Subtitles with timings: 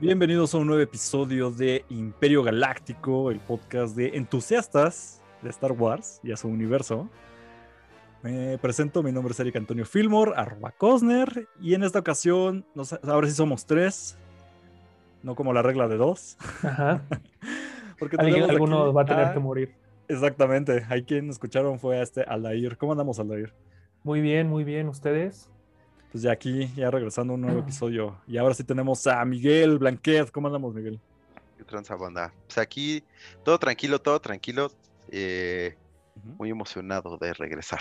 [0.00, 6.20] Bienvenidos a un nuevo episodio de Imperio Galáctico, el podcast de entusiastas de Star Wars
[6.22, 7.08] y a su universo.
[8.22, 12.84] Me presento, mi nombre es Eric Antonio Fillmore, arroba Cosner, y en esta ocasión, no
[12.84, 14.16] sé, ahora sí somos tres,
[15.24, 16.38] no como la regla de dos.
[16.62, 17.02] Ajá.
[17.98, 19.74] Porque alguno aquí va a tener que morir.
[20.06, 22.76] Exactamente, hay quien escucharon fue a este Aldair.
[22.76, 23.52] ¿Cómo andamos, Aldair?
[24.04, 24.88] Muy bien, muy bien.
[24.88, 25.50] ¿Ustedes?
[26.10, 28.18] Pues ya aquí, ya regresando a un nuevo episodio.
[28.26, 30.30] Y ahora sí tenemos a Miguel Blanquet.
[30.30, 30.98] ¿Cómo andamos, Miguel?
[31.56, 32.32] ¿Qué tranza, banda?
[32.46, 33.04] Pues aquí,
[33.44, 34.70] todo tranquilo, todo tranquilo.
[35.10, 35.76] eh,
[36.36, 37.80] muy emocionado de regresar.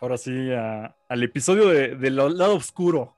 [0.00, 3.16] Ahora sí, a- al episodio de, del lado oscuro.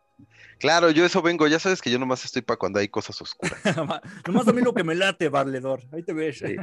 [0.58, 3.60] Claro, yo eso vengo, ya sabes que yo nomás estoy para cuando hay cosas oscuras.
[4.26, 5.82] Nomás a mí lo que me late, Valedor.
[5.92, 6.38] Ahí te ves.
[6.38, 6.56] Sí.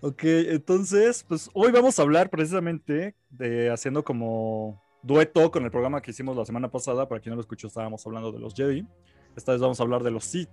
[0.00, 6.02] Ok, entonces, pues hoy vamos a hablar precisamente de haciendo como dueto con el programa
[6.02, 7.08] que hicimos la semana pasada.
[7.08, 8.86] Para quien no lo escuchó, estábamos hablando de los Jedi.
[9.36, 10.50] Esta vez vamos a hablar de los Sith.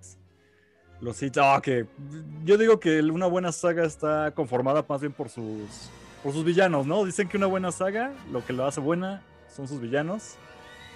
[1.00, 1.86] Los Sith, ah, que
[2.44, 5.90] yo digo que una buena saga está conformada más bien por sus,
[6.22, 7.04] por sus villanos, ¿no?
[7.04, 10.36] Dicen que una buena saga, lo que lo hace buena son sus villanos.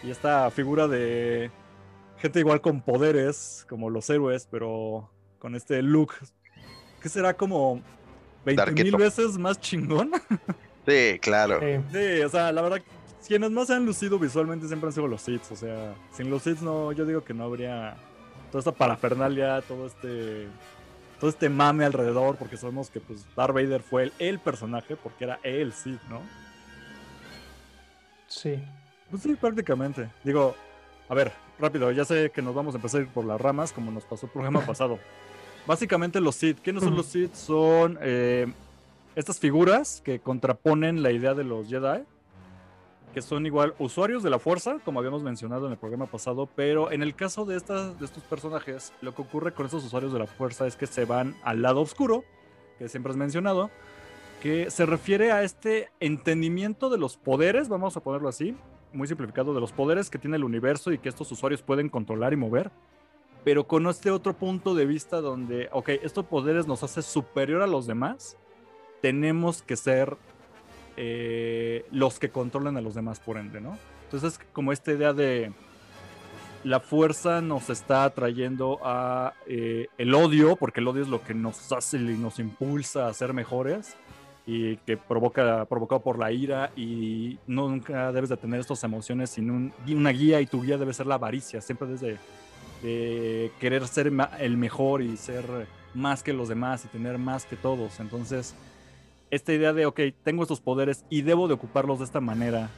[0.04, 1.50] Y esta figura de
[2.18, 6.12] gente igual con poderes, como los héroes, pero con este look,
[7.02, 7.82] que será como
[8.44, 10.12] 20 mil veces más chingón.
[10.88, 11.60] Sí, claro.
[11.92, 12.80] Sí, o sea, la verdad,
[13.28, 15.42] quienes más se han lucido visualmente siempre han sido los Sith.
[15.52, 17.96] O sea, sin los Sith no, yo digo que no habría
[18.50, 20.48] toda esta parafernalia, todo este,
[21.20, 25.24] todo este mame alrededor, porque sabemos que pues Darth Vader fue el, el personaje, porque
[25.24, 26.22] era el Sith, ¿no?
[28.26, 28.58] sí.
[29.10, 30.10] Pues sí, prácticamente.
[30.22, 30.54] Digo,
[31.08, 33.72] a ver, rápido, ya sé que nos vamos a empezar a ir por las ramas,
[33.72, 34.98] como nos pasó el programa pasado.
[35.66, 37.34] Básicamente los Sith, ¿quiénes son los Sith?
[37.34, 38.46] Son eh,
[39.16, 42.04] estas figuras que contraponen la idea de los Jedi,
[43.12, 46.92] que son igual usuarios de la fuerza, como habíamos mencionado en el programa pasado, pero
[46.92, 50.18] en el caso de, estas, de estos personajes, lo que ocurre con estos usuarios de
[50.18, 52.24] la fuerza es que se van al lado oscuro,
[52.78, 53.70] que siempre has mencionado,
[54.42, 58.54] que se refiere a este entendimiento de los poderes, vamos a ponerlo así,
[58.92, 62.32] muy simplificado, de los poderes que tiene el universo y que estos usuarios pueden controlar
[62.32, 62.70] y mover,
[63.44, 67.66] pero con este otro punto de vista donde, ok, estos poderes nos hace superior a
[67.66, 68.36] los demás,
[69.00, 70.16] tenemos que ser
[71.00, 73.78] eh, los que controlan a los demás por ende, ¿no?
[74.04, 75.52] Entonces, como esta idea de
[76.64, 81.32] la fuerza nos está atrayendo a eh, el odio, porque el odio es lo que
[81.34, 83.94] nos hace y nos impulsa a ser mejores
[84.44, 89.50] y que provoca provocado por la ira y nunca debes de tener estas emociones sin
[89.50, 92.18] un- una guía y tu guía debe ser la avaricia, siempre debes
[92.82, 94.10] de, querer ser
[94.40, 95.44] el mejor y ser
[95.94, 98.00] más que los demás y tener más que todos.
[98.00, 98.54] Entonces,
[99.30, 102.70] esta idea de, ok, tengo estos poderes y debo de ocuparlos de esta manera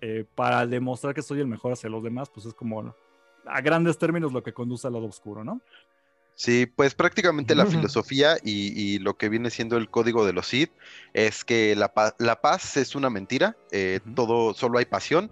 [0.00, 2.94] eh, para demostrar que soy el mejor hacia los demás, pues es como
[3.46, 5.60] a grandes términos lo que conduce al lado oscuro, ¿no?
[6.34, 10.46] Sí, pues prácticamente la filosofía y, y lo que viene siendo el código de los
[10.46, 10.70] Sith
[11.12, 15.30] es que la, pa- la paz es una mentira, eh, todo solo hay pasión.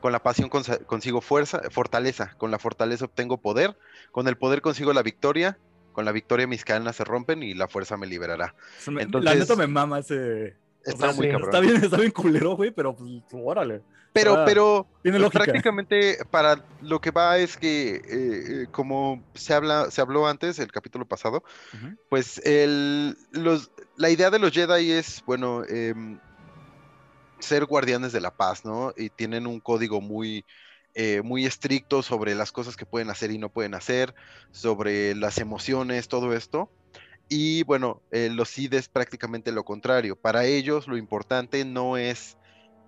[0.00, 3.76] Con la pasión consigo fuerza, fortaleza, con la fortaleza obtengo poder,
[4.10, 5.58] con el poder consigo la victoria,
[5.92, 8.54] con la victoria mis cadenas se rompen y la fuerza me liberará.
[8.86, 10.56] Me- la Entonces- neta me mama ese...
[10.86, 11.48] o Está sea, muy sí, cabrón.
[11.50, 13.82] Está bien, está bien culero, güey, pero pues, órale.
[14.14, 19.22] Pero, Ah, pero tiene pues, prácticamente para lo que va es que, eh, eh, como
[19.34, 21.42] se habla, se habló antes, el capítulo pasado,
[22.10, 26.18] pues el, los, la idea de los Jedi es, bueno, em,
[27.38, 28.92] ser guardianes de la paz, ¿no?
[28.96, 30.44] Y tienen un código muy,
[30.94, 34.14] eh, muy estricto sobre las cosas que pueden hacer y no pueden hacer,
[34.50, 36.70] sobre las emociones, todo esto.
[37.28, 40.16] Y bueno, eh, los Sith es prácticamente lo contrario.
[40.16, 42.36] Para ellos lo importante no es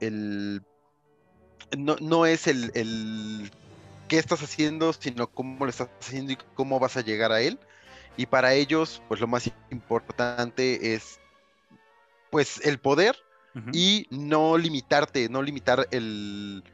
[0.00, 0.62] el...
[1.78, 3.50] No, no es el, el
[4.06, 7.58] qué estás haciendo, sino cómo lo estás haciendo y cómo vas a llegar a él.
[8.18, 11.18] Y para ellos, pues lo más importante es
[12.30, 13.16] pues el poder
[13.72, 16.64] y no limitarte, no limitar el,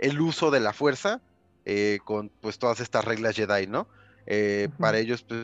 [0.00, 1.22] el uso de la fuerza
[1.64, 3.88] eh, con pues todas estas reglas Jedi, ¿no?
[4.26, 4.68] Eh.
[4.78, 5.40] Para ellos, pues,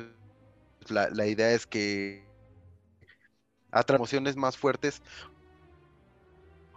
[0.89, 2.25] la, la idea es que
[3.71, 5.03] atraer emociones más fuertes,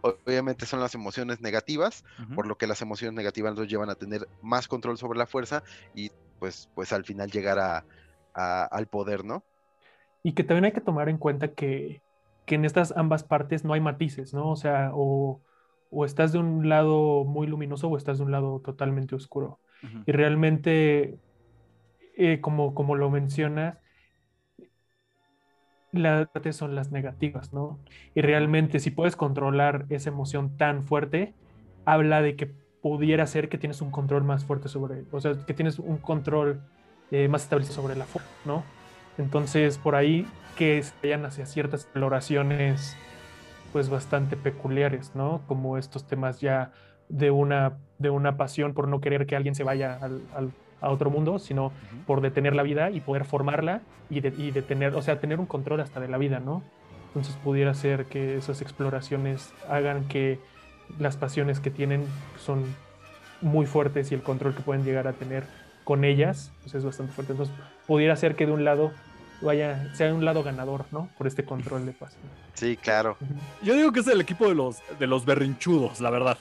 [0.01, 2.03] obviamente son las emociones negativas,
[2.35, 5.63] por lo que las emociones negativas los llevan a tener más control sobre la fuerza
[5.93, 7.85] y pues, pues al final llegar a,
[8.33, 9.43] a- al poder, ¿no?
[10.23, 12.01] Y que también hay que tomar en cuenta que,
[12.45, 14.49] que en estas ambas partes no hay matices, ¿no?
[14.49, 15.41] O sea, o,
[15.89, 19.59] o estás de un lado muy luminoso o estás de un lado totalmente oscuro.
[20.05, 21.17] Y realmente,
[22.17, 23.77] eh, como, como lo mencionas,
[25.91, 27.79] las partes son las negativas, ¿no?
[28.13, 31.33] Y realmente si puedes controlar esa emoción tan fuerte,
[31.85, 32.47] habla de que
[32.81, 36.61] pudiera ser que tienes un control más fuerte sobre, o sea, que tienes un control
[37.11, 38.63] eh, más establecidos sobre la fuerza, ¿no?
[39.17, 42.95] Entonces, por ahí que se vayan hacia ciertas exploraciones,
[43.71, 45.41] pues bastante peculiares, ¿no?
[45.47, 46.71] Como estos temas ya
[47.07, 50.51] de una, de una pasión por no querer que alguien se vaya al, al,
[50.81, 51.71] a otro mundo, sino
[52.05, 55.45] por detener la vida y poder formarla y, de, y detener, o sea, tener un
[55.45, 56.63] control hasta de la vida, ¿no?
[57.07, 60.39] Entonces pudiera ser que esas exploraciones hagan que
[60.99, 62.05] las pasiones que tienen
[62.37, 62.63] son
[63.41, 65.43] muy fuertes y el control que pueden llegar a tener
[65.83, 67.33] con ellas pues es bastante fuerte.
[67.33, 67.55] Entonces
[67.87, 68.91] pudiera ser que de un lado
[69.41, 71.09] vaya, sea un lado ganador, ¿no?
[71.17, 72.21] Por este control de pasión.
[72.53, 73.17] Sí, claro.
[73.61, 76.37] Yo digo que es el equipo de los, de los berrinchudos, la verdad.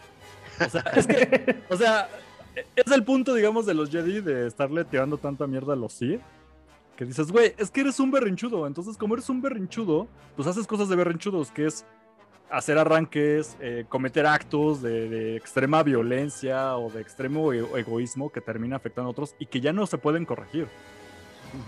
[0.65, 2.09] O sea, es que, o sea,
[2.75, 6.21] es el punto, digamos, de los Jedi de estarle tirando tanta mierda a los Sith.
[6.97, 8.67] Que dices, güey, es que eres un berrinchudo.
[8.67, 11.85] Entonces, como eres un berrinchudo, pues haces cosas de berrinchudos, que es
[12.51, 18.41] hacer arranques, eh, cometer actos de, de extrema violencia o de extremo e- egoísmo que
[18.41, 20.67] termina afectando a otros y que ya no se pueden corregir.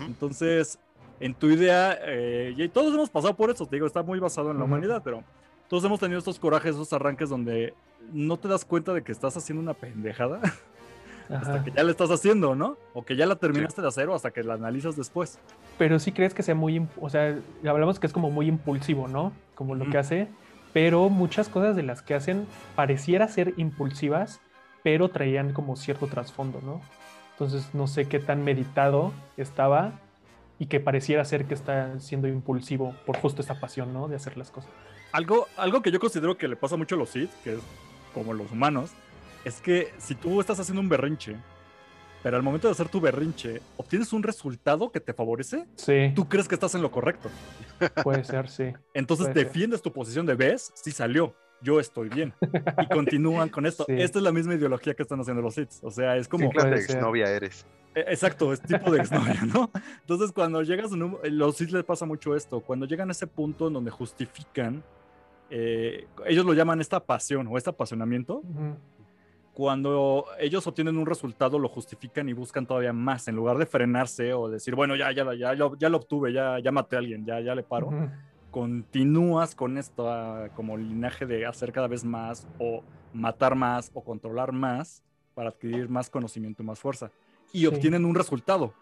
[0.05, 0.79] Entonces,
[1.21, 4.51] en tu idea, eh, y todos hemos pasado por eso, te digo, está muy basado
[4.51, 4.73] en la Ujú.
[4.73, 5.23] humanidad, pero
[5.69, 7.75] todos hemos tenido estos corajes, esos arranques donde
[8.13, 10.41] no te das cuenta de que estás haciendo una pendejada
[11.29, 12.77] hasta que ya la estás haciendo, ¿no?
[12.95, 15.39] O que ya la terminaste de hacer o hasta que la analizas después.
[15.79, 19.33] Pero sí crees que sea muy, o sea, hablamos que es como muy impulsivo, ¿no?
[19.55, 20.29] Como lo que hace,
[20.73, 24.41] pero muchas cosas de las que hacen pareciera ser impulsivas,
[24.83, 26.81] pero traían como cierto trasfondo, ¿no?
[27.33, 29.93] Entonces no sé qué tan meditado estaba
[30.61, 34.07] y que pareciera ser que está siendo impulsivo por justo esta pasión, ¿no?
[34.09, 34.71] De hacer las cosas.
[35.11, 37.61] Algo, algo que yo considero que le pasa mucho a los Sith, que es
[38.15, 38.91] como los humanos,
[39.45, 41.35] es que si tú estás haciendo un berrinche,
[42.23, 46.29] pero al momento de hacer tu berrinche obtienes un resultado que te favorece, Sí, tú
[46.29, 47.31] crees que estás en lo correcto.
[48.05, 48.65] puede ser, sí.
[48.93, 49.47] Entonces Puede ser.
[49.47, 52.33] defiendes tu posición de ves, sí salió, yo estoy bien.
[52.79, 53.85] Y continúan con esto.
[53.87, 53.95] Sí.
[53.97, 55.81] Esta es la misma ideología que están haciendo los hits.
[55.83, 57.67] O sea, es ¿Qué como, clase de exnovia eres?
[57.95, 59.71] eh, exacto, es tipo de exnovia, ¿no?
[60.01, 62.61] Entonces cuando llegas, eh, los hits les pasa mucho esto.
[62.61, 64.83] Cuando llegan a ese punto en donde justifican,
[65.51, 68.43] eh, ellos lo llaman esta pasión o este apasionamiento.
[69.53, 73.27] Cuando ellos obtienen un resultado, lo justifican y buscan todavía más.
[73.29, 76.61] En lugar de frenarse o decir, bueno, ya, ya, ya, ya, ya lo obtuve, ya,
[76.61, 77.91] ya maté a alguien, ya, ya le paro.
[78.51, 82.83] Continúas con esto ah, como linaje de hacer cada vez más o
[83.13, 85.03] matar más o controlar más
[85.35, 87.11] para adquirir más conocimiento y más fuerza.
[87.53, 87.67] Y Sí.
[87.67, 88.75] obtienen un resultado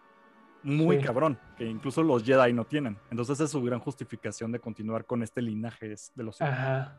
[0.63, 1.03] muy Sí.
[1.03, 2.97] cabrón, que incluso los Jedi no tienen.
[3.11, 6.41] Entonces es su gran justificación de continuar con este linaje de los.
[6.41, 6.97] Ajá.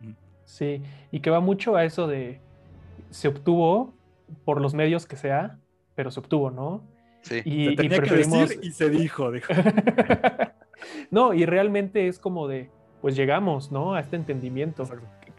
[0.00, 0.12] Mm.
[0.44, 2.40] Sí, y que va mucho a eso de
[3.10, 3.94] se obtuvo
[4.44, 5.58] por los medios que sea,
[5.94, 6.82] pero se obtuvo, ¿no?
[7.22, 7.42] Sí.
[7.44, 8.48] Y, Se y tenía que preferimos...
[8.48, 9.52] decir y se dijo, dijo.
[11.10, 12.70] no, y realmente es como de,
[13.00, 13.94] pues llegamos, ¿no?
[13.94, 14.84] A este entendimiento,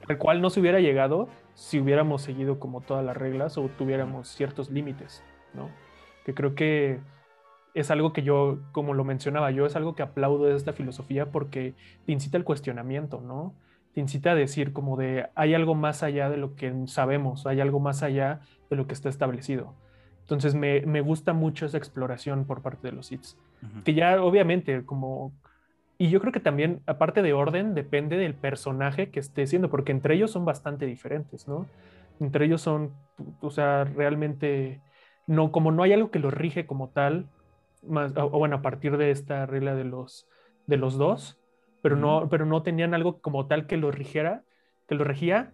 [0.07, 4.30] al cual no se hubiera llegado si hubiéramos seguido como todas las reglas o tuviéramos
[4.30, 5.69] ciertos límites, ¿no?
[6.25, 7.00] Que creo que
[7.74, 11.31] es algo que yo, como lo mencionaba yo, es algo que aplaudo de esta filosofía
[11.31, 11.75] porque
[12.06, 13.53] te incita al cuestionamiento, ¿no?
[13.94, 17.59] Te incita a decir como de, hay algo más allá de lo que sabemos, hay
[17.62, 19.75] algo más allá de lo que está establecido.
[20.30, 23.84] Entonces me, me gusta mucho esa exploración por parte de los hits Ujú.
[23.84, 25.34] que ya obviamente como...
[25.98, 29.92] Y yo creo que también, aparte de orden, depende del personaje que esté siendo, porque
[29.92, 31.66] entre ellos son bastante diferentes, ¿no?
[32.22, 32.94] Entre ellos son,
[33.42, 34.80] o sea, realmente,
[35.27, 37.25] no, como no hay algo que los rige como tal,
[37.86, 40.25] más, o, o bueno, a partir de esta regla de los,
[40.68, 41.38] de los dos,
[41.82, 44.44] pero, no, pero no tenían algo como tal que los rigiera,
[44.88, 45.51] que los regía,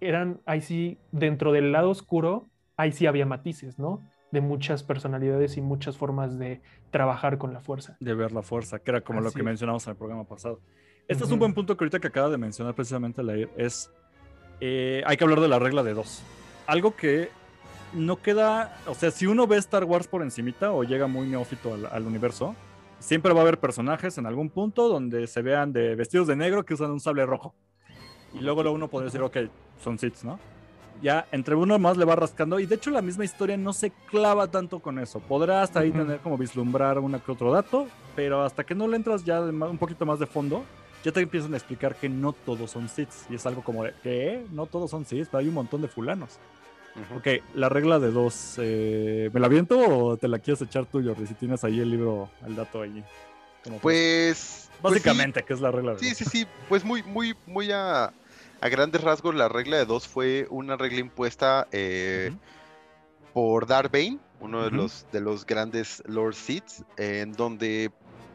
[0.00, 4.02] eran, ahí sí, dentro del lado oscuro, ahí sí había matices, ¿no?
[4.36, 7.96] De muchas personalidades y muchas formas de trabajar con la fuerza.
[8.00, 9.44] de ver la fuerza, que era como lo que es.
[9.46, 10.60] mencionamos en el programa pasado.
[11.08, 13.90] Este es un buen punto que ahorita que acaba de mencionar precisamente Lair, es
[14.60, 16.22] eh, hay que hablar de la regla de dos.
[16.66, 17.30] Algo que
[17.94, 21.72] no queda, o sea, si uno ve Star Wars por encimita o llega muy neófito
[21.72, 22.54] al, al universo,
[22.98, 26.62] siempre va a haber personajes en algún punto donde se vean de vestidos de negro
[26.66, 27.54] que usan un sable rojo.
[28.34, 29.50] Y luego uno podría decir, ok,
[29.82, 30.38] son Sith, ¿no?
[31.02, 33.90] Ya entre uno más le va rascando y de hecho la misma historia no se
[34.10, 35.20] clava tanto con eso.
[35.20, 38.96] Podrá hasta ahí tener como vislumbrar una que otro dato, pero hasta que no le
[38.96, 40.64] entras ya un poquito más de fondo,
[41.04, 43.26] ya te empiezan a explicar que no todos son Siths.
[43.30, 44.44] Y es algo como de, ¿qué?
[44.50, 46.38] No todos son Siths, pero hay un montón de fulanos.
[46.96, 47.18] Ujú.
[47.18, 51.02] Ok, la regla de dos, eh, ¿me la viento o te la quieres echar tú,
[51.04, 51.26] Jordi?
[51.26, 53.04] Si tienes ahí el libro, el dato ahí.
[53.62, 54.70] Como Pues.
[54.80, 56.16] pues sí, Básicamente, que es la regla de Sí, dos.
[56.18, 58.12] sí, sí, pues muy, muy, muy a,
[58.60, 62.32] a grandes rasgos la regla de dos fue una regla impuesta eh,
[63.32, 67.90] por Darth Bane, uno de los de los grandes Lord Siths, en donde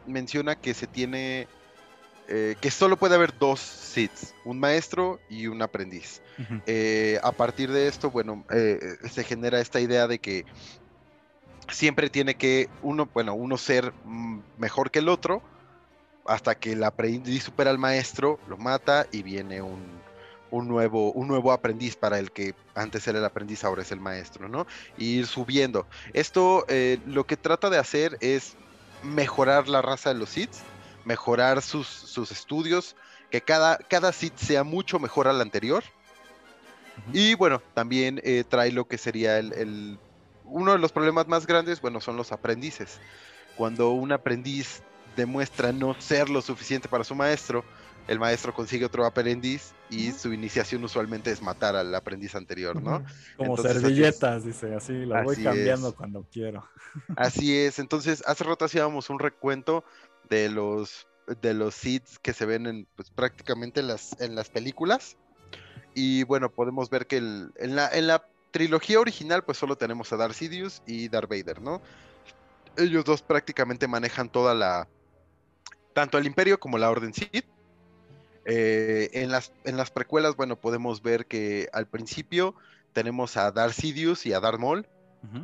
[0.06, 1.48] menciona que se tiene
[2.28, 6.22] eh, que solo puede haber dos Siths, un maestro y un aprendiz.
[6.66, 8.78] Eh, a partir de esto, bueno, eh,
[9.10, 10.44] se genera esta idea de que
[11.68, 15.42] siempre tiene que uno, bueno, uno ser mm, mejor que el otro
[16.24, 19.82] hasta que el aprendiz supera al maestro, lo mata y viene un,
[20.52, 24.00] un nuevo, un nuevo aprendiz para el que antes era el aprendiz, ahora es el
[24.00, 24.66] maestro, ¿no?
[24.98, 25.86] Y ir subiendo.
[26.12, 28.54] Esto eh, lo que trata de hacer es
[29.02, 30.52] mejorar la raza de los Sith,
[31.04, 32.96] mejorar sus, sus estudios,
[33.30, 35.82] que cada, cada Sith sea mucho mejor al anterior.
[37.14, 39.98] Y bueno, también eh, trae lo que sería el, el,
[40.44, 43.00] uno de los problemas más grandes, bueno, son los aprendices.
[43.56, 44.82] Cuando un aprendiz
[45.16, 47.64] demuestra no ser lo suficiente para su maestro,
[48.08, 53.04] el maestro consigue otro aprendiz y su iniciación usualmente es matar al aprendiz anterior, ¿no?
[53.36, 56.68] Como servilletas, dice, así, las voy cambiando cuando quiero.
[57.16, 59.84] Así es, entonces hace rato hacíamos un recuento
[60.28, 61.06] de los
[61.40, 65.16] de los seeds que se ven en pues, prácticamente en las, en las películas.
[65.94, 70.12] Y bueno, podemos ver que el, en, la, en la trilogía original pues solo tenemos
[70.12, 71.80] a Darth Sidious y Darth Vader, ¿no?
[72.76, 74.88] Ellos dos prácticamente manejan toda la,
[75.92, 77.44] tanto el imperio como la orden Sith.
[78.44, 82.54] Eh, en, las, en las precuelas, bueno, podemos ver que al principio
[82.92, 84.86] tenemos a Darth Sidious y a Darth Maul.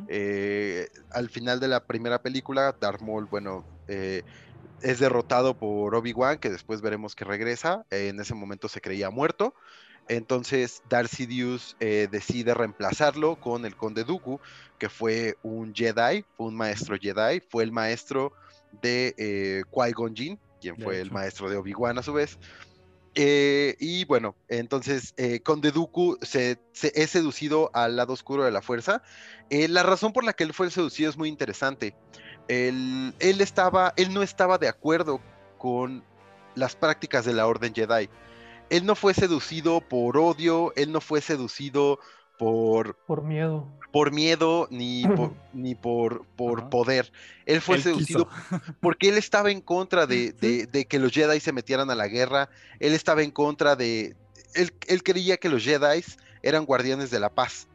[0.09, 4.23] eh, al final de la primera película, Darth Maul, bueno, eh,
[4.81, 7.85] es derrotado por Obi-Wan, que después veremos que regresa.
[7.89, 9.53] en ese momento se creía muerto.
[10.09, 14.39] Entonces Darth Sidious decide reemplazarlo con el Conde Dooku,
[14.79, 18.33] que fue un Jedi, fue un maestro Jedi, fue el maestro
[18.81, 22.39] de Qui-Gon Jinn, quien De fue el maestro de Obi-Wan a su vez.
[23.15, 25.73] Eh, y bueno, entonces eh, Conde
[26.73, 29.01] se- es seducido al lado oscuro de la fuerza.
[29.49, 31.95] Eh, la razón por la que él fue seducido es muy interesante.
[32.47, 35.21] Él, él estaba, él no estaba de acuerdo
[35.57, 36.03] con
[36.55, 38.09] las prácticas de la Orden Jedi.
[38.69, 41.99] Él no fue seducido por odio, él no fue seducido
[42.39, 43.67] por, Por miedo.
[43.91, 47.11] por miedo ni por, ni por, por poder.
[47.45, 48.61] Él fue Él seducido quiso.
[48.79, 52.07] porque él estaba en contra de, de- de que los Jedi se metieran a la
[52.07, 52.49] guerra.
[52.79, 54.15] Él estaba en contra de.
[54.55, 56.03] Él, él creía que los Jedi
[56.41, 57.67] eran guardianes de la paz.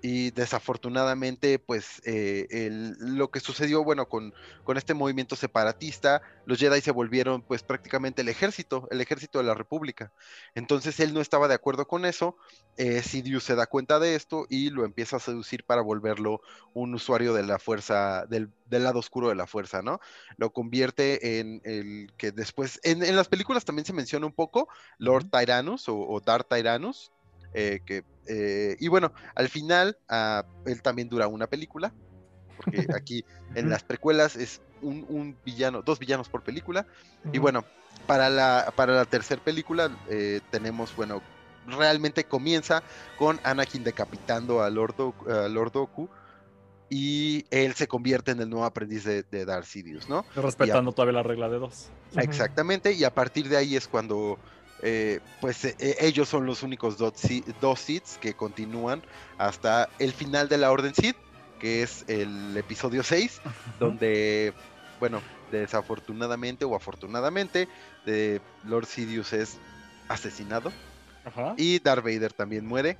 [0.00, 6.58] Y desafortunadamente, pues eh, el- lo que sucedió, bueno, con, con este movimiento separatista, los
[6.58, 10.12] Jedi se volvieron pues prácticamente el ejército, el ejército de la República.
[10.54, 12.36] Entonces él no estaba de acuerdo con eso.
[12.76, 16.40] Eh, Sidious se da cuenta de esto y lo empieza a seducir para volverlo
[16.74, 19.98] un usuario de la fuerza, del, del lado oscuro de la fuerza, ¿no?
[20.36, 24.68] Lo convierte en el que después, en, en las películas también se menciona un poco
[24.98, 25.28] Lord.
[25.30, 27.10] Tyrannus o, o Darth Tyrannus,
[27.52, 31.92] eh, que, eh, y bueno, al final ah, él también dura una película,
[32.56, 36.86] porque aquí en las precuelas es un, un villano, dos villanos por película,
[37.32, 37.64] y bueno,
[38.06, 41.20] para la, para la tercera película eh, tenemos, bueno,
[41.66, 42.82] realmente comienza
[43.18, 46.08] con Anakin decapitando a Lord, Doku- a Lord Doku
[46.90, 50.24] y él se convierte en el nuevo aprendiz de, de Darth Sidious, ¿no?
[50.34, 51.90] Respetando todavía la regla de dos.
[52.16, 54.38] Exactamente, y a partir de ahí es cuando
[54.82, 57.14] eh, pues eh, eh, ellos son los únicos dos,
[57.60, 59.02] dos Siths que continúan
[59.36, 61.16] hasta el final de la Orden Sith,
[61.58, 63.40] que es el episodio 6,
[63.80, 64.52] donde,
[65.00, 65.20] bueno,
[65.50, 67.68] desafortunadamente o afortunadamente,
[68.06, 69.58] de Lord Sidious es
[70.08, 70.72] asesinado
[71.56, 72.96] y Darth Vader también muere.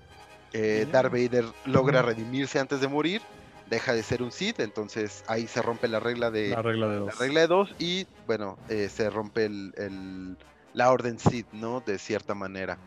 [0.53, 0.87] Eh.
[0.91, 3.23] Darth Vader logra redimirse antes de morir,
[3.67, 6.95] deja de ser un Sith, entonces ahí se rompe la regla de La regla de
[6.95, 7.19] la dos.
[7.19, 10.37] regla de dos y bueno, se rompe el, el-
[10.79, 11.81] la orden Sith, ¿no?
[11.81, 12.79] De cierta manera.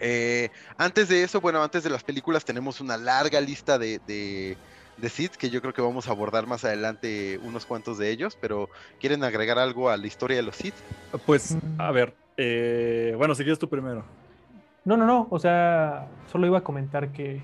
[0.00, 4.56] Eh, antes de eso, bueno, antes de las películas tenemos una larga lista de, de,
[4.96, 8.38] de Sith que yo creo que vamos a abordar más adelante unos cuantos de ellos,
[8.40, 10.74] pero ¿quieren agregar algo a la historia de los Sith?
[11.26, 11.80] Pues, Mm.
[11.80, 12.14] a ver.
[12.38, 14.04] eh, bueno, si quieres tú primero.
[14.84, 15.26] No, no, no.
[15.30, 17.42] O sea, solo iba a comentar que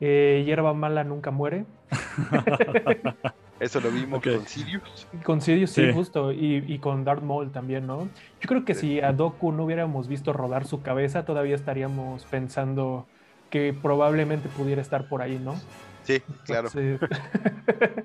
[0.00, 1.64] eh, hierba mala nunca muere.
[3.60, 4.26] Eso lo vimos Ok.
[4.36, 5.06] con Sirius.
[5.24, 5.92] Con Sidious, sí, Sí.
[5.92, 6.32] justo.
[6.32, 8.08] Y, y con Darth Maul también, ¿no?
[8.40, 8.80] Yo creo que Sí.
[8.94, 13.06] si a Doku no hubiéramos visto rodar su cabeza, todavía estaríamos pensando
[13.50, 15.54] que probablemente pudiera estar por ahí, ¿no?
[16.02, 16.68] Sí, claro.
[16.74, 17.00] Entonces,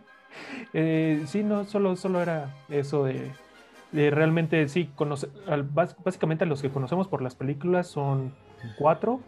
[0.74, 3.32] eh, sí, no, solo, solo era eso de,
[3.92, 8.34] de realmente, sí, conoce- al- bás- básicamente los que conocemos por las películas son
[8.78, 9.20] cuatro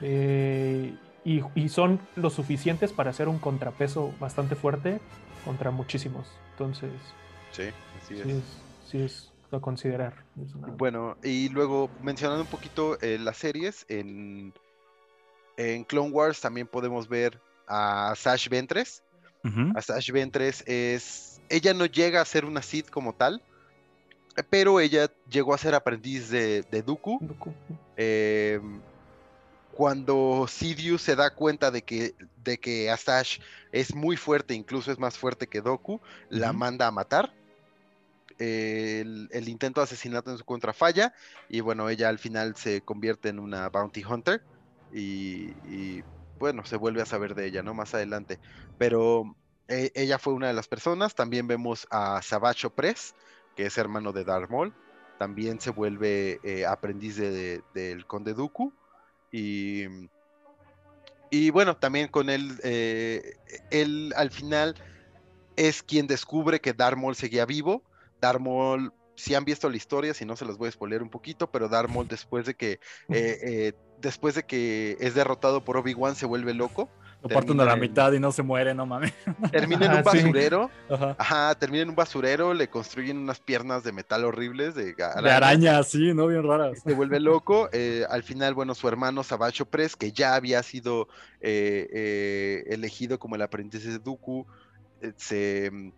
[0.00, 5.00] eh, y, y son lo suficientes para hacer un contrapeso bastante fuerte
[5.44, 6.26] contra muchísimos.
[6.52, 6.90] Entonces,
[7.52, 7.64] Sí,
[8.02, 8.26] así sí es.
[8.26, 8.44] es,
[8.90, 10.24] sí es a considerar.
[10.44, 14.52] Es una- Bueno, y luego mencionando un poquito eh, las series, en,
[15.56, 19.02] en Clone Wars también podemos ver a Sash Ventress.
[19.44, 19.72] Ujú.
[19.76, 21.40] A Sash Ventress es.
[21.48, 23.42] Ella no llega a ser una Sith como tal,
[24.50, 27.18] pero ella llegó a ser aprendiz de, de Dooku.
[27.20, 27.52] Doku.
[27.96, 28.60] eh,
[29.74, 33.38] cuando Sidious se da cuenta de que, de que Astash
[33.72, 37.34] es muy fuerte, incluso es más fuerte que Doku, la manda a matar.
[38.38, 41.14] El, el intento de asesinato en su contra falla
[41.48, 44.42] y bueno, ella al final se convierte en una bounty hunter
[44.92, 46.02] y, y,
[46.38, 47.74] bueno, se vuelve a saber de ella, ¿no?
[47.74, 48.40] Más adelante.
[48.76, 49.36] Pero
[49.68, 51.14] eh, ella fue una de las personas.
[51.14, 53.14] También vemos a Sabacho Press,
[53.54, 54.72] que es hermano de Darth Maul.
[55.18, 58.72] También se vuelve eh, aprendiz de- de- del Conde Dooku.
[59.36, 59.86] Y,
[61.28, 63.34] y bueno, también con él, eh,
[63.72, 64.76] él al final
[65.56, 67.82] es quien descubre que Darth Maul seguía vivo.
[68.20, 71.10] Darth Maul, si han visto la historia, si no se los voy a spoiler un
[71.10, 75.78] poquito, pero Darth Maul después de que, eh, eh, después de que es derrotado por
[75.78, 76.88] Obi-Wan se vuelve loco.
[77.24, 79.12] Lo parten a la en- mitad y no se muere, no mames.
[79.50, 80.18] Termina en un Ajá, sí.
[80.18, 80.70] basurero.
[80.90, 81.16] Ajá.
[81.18, 85.30] Ajá, termina en un basurero, le construyen unas piernas de metal horribles de, ga- De
[85.30, 86.26] araña, sí, ¿no?
[86.26, 86.80] Bien raras.
[86.84, 87.68] se vuelve loco.
[87.72, 91.08] eh, al final, bueno, su hermano Sabacho Press, que ya había sido
[91.40, 94.46] eh, eh, elegido como el aprendiz de Dooku,
[95.00, 95.92] eh, se mm,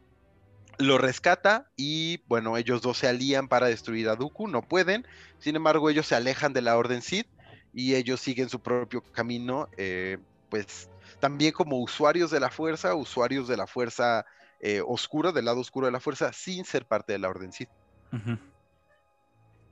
[0.78, 5.06] lo rescata y bueno, ellos dos se alían para destruir a Dooku, no pueden.
[5.38, 7.26] Sin embargo, ellos se alejan de la Orden Sith
[7.73, 10.18] y ellos siguen su propio camino, eh,
[10.49, 10.88] pues
[11.20, 14.25] también como usuarios de la fuerza, usuarios de la fuerza
[14.61, 17.68] eh, oscura, del lado oscuro de la fuerza, sin ser parte de la Orden Sith.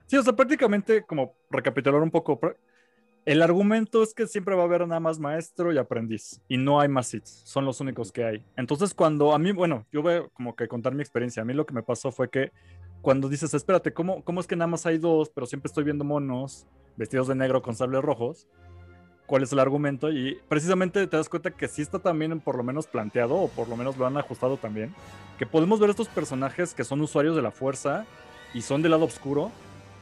[0.07, 2.39] Sí, o sea, prácticamente como recapitular un poco,
[3.25, 6.79] el argumento es que siempre va a haber nada más maestro y aprendiz y no
[6.79, 8.45] hay más hits, son los únicos que hay.
[8.57, 11.65] Entonces cuando a mí, bueno, yo voy como que contar mi experiencia, a mí lo
[11.65, 12.53] que me pasó fue que
[13.01, 16.05] cuando dices, espérate, ¿cómo, cómo es que nada más hay dos, pero siempre estoy viendo
[16.05, 18.47] monos vestidos de negro con sables rojos?
[19.27, 20.11] ¿Cuál es el argumento?
[20.11, 23.69] Y precisamente te das cuenta que sí está también por lo menos planteado, o por
[23.69, 24.95] lo menos lo han ajustado también,
[25.39, 28.05] que podemos ver estos personajes que son usuarios de la fuerza
[28.53, 29.51] y son del lado oscuro,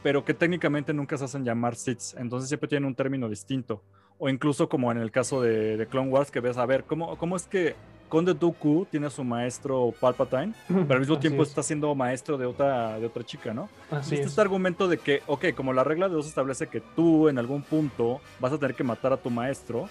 [0.03, 3.81] pero que técnicamente nunca se hacen llamar Siths, entonces siempre tienen un término distinto.
[4.19, 7.17] O incluso como en el caso de, de Clone Wars, que ves, a ver, ¿cómo,
[7.17, 7.75] cómo es que
[8.13, 11.95] Conde Dooku tiene a su maestro Palpatine, pero al mismo Así tiempo es, está siendo
[11.95, 13.69] maestro de otra, de otra chica, ¿no?
[13.89, 14.27] Así Este es.
[14.27, 17.63] este argumento de que, ok, como la regla de dos establece que tú en algún
[17.63, 19.89] punto vas a tener que matar a tu maestro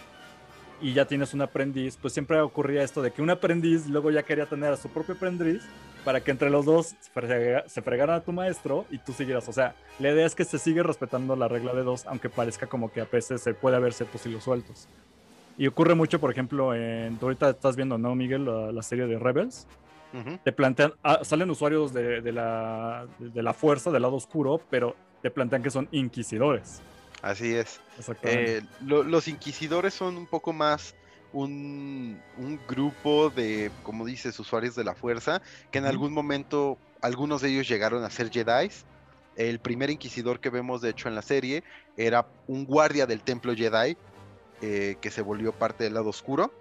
[0.81, 4.23] y ya tienes un aprendiz, pues siempre ocurría esto de que un aprendiz luego ya
[4.23, 5.65] quería tener a su propio aprendiz
[6.05, 6.95] para que entre los dos
[7.67, 9.49] se fregaran a tu maestro y tú siguieras.
[9.49, 12.69] O sea, la idea es que se sigue respetando la regla de dos, aunque parezca
[12.69, 14.87] como que a veces se puede haber ciertos hilos sueltos.
[15.63, 18.45] Y ocurre mucho, por ejemplo, en, tú ahorita estás viendo, ¿no, Miguel?
[18.47, 19.69] La, la serie de Rebels
[20.43, 24.97] te plantean, ah, salen usuarios de, de la, de la fuerza, del lado oscuro, pero
[25.23, 26.83] te plantean que son inquisidores.
[27.23, 27.81] Así es.
[27.97, 28.57] Exactamente.
[28.59, 30.97] Eh, lo- los inquisidores son un poco más
[31.33, 37.41] un, un grupo de, como dices, usuarios de la fuerza, que en algún momento algunos
[37.41, 38.69] de ellos llegaron a ser Jedi.
[39.37, 41.63] El primer inquisidor que vemos, de hecho, en la serie
[41.97, 43.97] era un guardia del templo Jedi
[44.63, 46.53] eh, que se volvió parte del lado oscuro.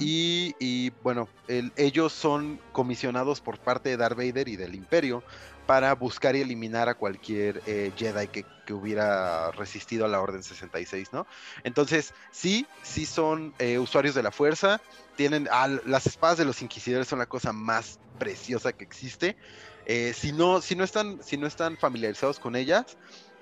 [0.00, 5.22] Y, y, bueno, el- ellos son comisionados por parte de Darth Vader y del Imperio
[5.66, 10.42] para buscar y eliminar a cualquier eh, Jedi que, que hubiera resistido a la Orden
[10.42, 11.26] 66, ¿no?
[11.62, 14.80] Entonces, sí, sí son eh, usuarios de la fuerza,
[15.16, 19.36] tienen, ah, las espadas de los inquisidores son la cosa más preciosa que existe.
[19.84, 22.96] Eh, si, no, si, no están, si no están familiarizados con ellas,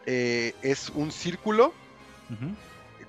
[0.06, 1.74] es un círculo
[2.30, 2.56] Ujú.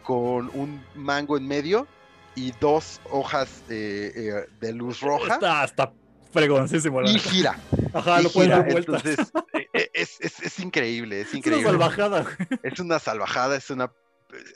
[0.05, 1.87] Con un mango en medio
[2.35, 5.91] y dos hojas eh, eh, de luz roja Está, está
[6.31, 7.01] fregoncísimo.
[7.01, 7.59] la y gira.
[7.93, 8.57] Ajá, y lo gira.
[8.59, 9.05] dar vueltas.
[9.05, 9.31] Entonces,
[9.73, 11.69] eh, es, es- es increíble, es es una increíble.
[11.71, 12.25] salvajada.
[12.61, 13.91] Es una salvajada, es una,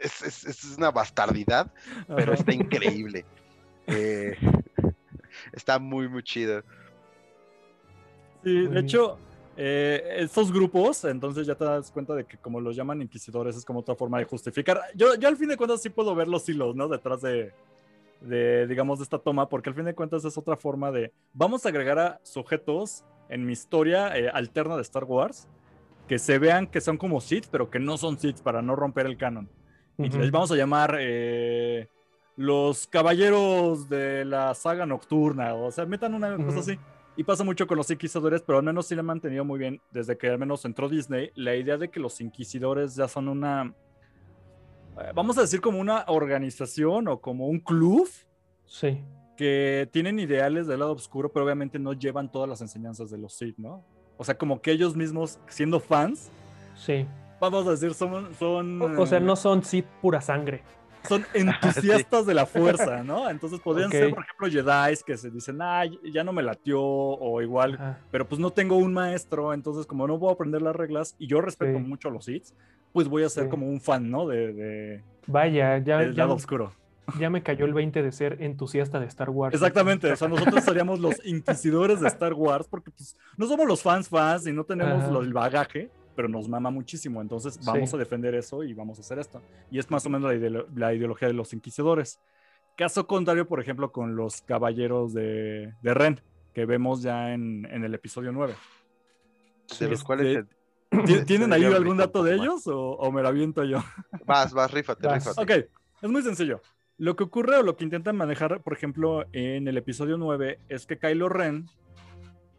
[0.01, 1.71] es, es- es una bastardidad,
[2.07, 2.39] pero Ajá.
[2.41, 3.25] está increíble.
[3.87, 4.37] Eh,
[5.53, 6.63] está muy, muy chido.
[8.43, 9.17] Sí, de hecho,
[9.61, 13.65] eh, estos grupos, entonces ya te das cuenta de que como los llaman inquisidores, es
[13.65, 14.79] como otra forma de justificar.
[14.95, 16.87] Yo, yo al fin de cuentas sí puedo ver los hilos, ¿no?
[16.87, 17.51] Detrás de,
[18.21, 21.65] de, digamos, de esta toma, porque al fin de cuentas es otra forma de, vamos
[21.65, 25.45] a agregar a sujetos en mi historia eh, alterna de Star Wars,
[26.07, 29.07] que se vean que son como Sith, pero que no son Sith para no romper
[29.07, 29.49] el canon.
[29.97, 30.19] Y Ujú.
[30.19, 31.89] les vamos a llamar eh,
[32.37, 36.59] los caballeros de la saga nocturna, o sea, metan una cosa Ujú.
[36.61, 36.79] así.
[37.15, 39.81] Y pasa mucho con los inquisidores, pero al menos sí le han mantenido muy bien,
[39.91, 43.73] desde que al menos entró Disney, la idea de que los inquisidores ya son una,
[45.01, 48.07] eh, vamos a decir como una organización o como un club
[48.65, 49.03] Sí.
[49.35, 53.33] que tienen ideales del lado oscuro, pero obviamente no llevan todas las enseñanzas de los
[53.33, 53.83] Sith, ¿no?
[54.17, 56.29] O sea, como que ellos mismos, siendo fans,
[56.75, 57.05] Sí.
[57.41, 58.33] vamos a decir, son...
[58.35, 60.63] son O, o sea, no son Sith pura sangre.
[61.07, 63.29] Son entusiastas de la fuerza, ¿no?
[63.29, 67.41] Entonces podrían ser, por ejemplo, Jedi que se dicen, ah, ya no me latió, o
[67.41, 67.99] igual, Ajá.
[68.11, 71.41] pero pues no tengo un maestro, entonces como no puedo aprender las reglas y yo
[71.41, 71.83] respeto Sí.
[71.83, 72.53] mucho los hits,
[72.93, 73.49] pues voy a ser Sí.
[73.49, 74.27] como un fan, ¿no?
[74.27, 76.71] De, de, Vaya, ya, el ya, lado oscuro.
[77.19, 79.53] ya me cayó el 20 de ser entusiasta de Star Wars.
[79.53, 83.81] Exactamente, o sea, nosotros seríamos los inquisidores de Star Wars porque pues, no somos los
[83.81, 85.19] fans fans y no tenemos Ajá.
[85.19, 87.95] el bagaje, pero nos mama muchísimo, entonces vamos Sí.
[87.95, 89.41] a defender eso y vamos a hacer esto.
[89.71, 92.19] Y es más o menos la, ideolo- la ideología de los inquisidores.
[92.75, 96.19] Caso contrario, por ejemplo, con los caballeros de, de Ren,
[96.53, 98.53] que vemos ya en, en el episodio 9.
[99.79, 100.45] De los Este, cuales
[100.89, 103.77] te- ¿Ti- Se ¿Tienen ahí algún dato de ellos o, o me lo aviento yo?
[104.25, 105.25] Vas, vas, rífate, Vas.
[105.25, 105.41] rífate.
[105.63, 105.69] Ok,
[106.01, 106.59] es muy sencillo.
[106.97, 110.85] Lo que ocurre o lo que intentan manejar, por ejemplo, en el episodio 9 es
[110.85, 111.67] que Kylo Ren,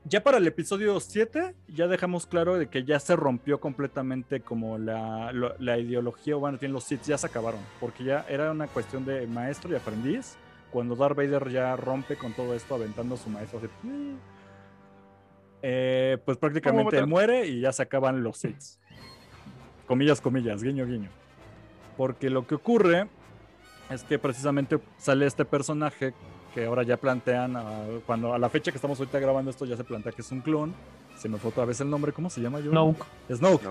[0.04, 4.78] ya para el episodio 7, ya dejamos claro de que ya se rompió completamente como
[4.78, 8.66] la, lo- la ideología, bueno, tienen los Sith ya se acabaron, porque ya era una
[8.66, 10.36] cuestión de maestro y aprendiz,
[10.70, 13.58] cuando Darth Vader ya rompe con todo esto aventando a su maestro.
[13.58, 14.14] así, "Mm".
[15.62, 18.78] Eh, pues prácticamente él muere y ya se acaban los Sith.
[19.86, 21.10] Comillas, comillas, guiño, guiño.
[21.96, 23.08] Porque lo que ocurre
[23.90, 26.14] es que precisamente sale este personaje
[26.54, 29.76] que ahora ya plantean, ah, cuando a la fecha que estamos ahorita grabando esto ya
[29.76, 30.74] se plantea que es un clon.
[31.16, 32.70] Se me fue otra vez el nombre, ¿cómo se llama yo?
[33.28, 33.68] Snoke.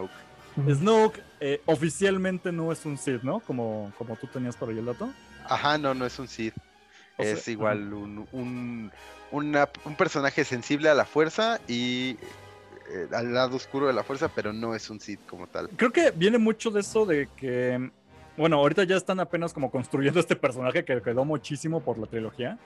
[0.67, 1.21] Snoke.
[1.39, 3.39] Eh, oficialmente no es un Sith, ¿no?
[3.39, 5.09] Como, como tú tenías por ahí el dato.
[5.45, 6.53] Ajá, no, no es un Sith.
[7.17, 8.91] O sea, es igual un, un,
[9.31, 12.17] una- un personaje sensible a la fuerza y
[12.91, 15.69] eh, al lado oscuro de la fuerza, pero no es un Sith como tal.
[15.75, 17.91] Creo que viene mucho de eso de que,
[18.39, 22.57] bueno, ahorita ya están apenas como construyendo este personaje que quedó muchísimo por la trilogía.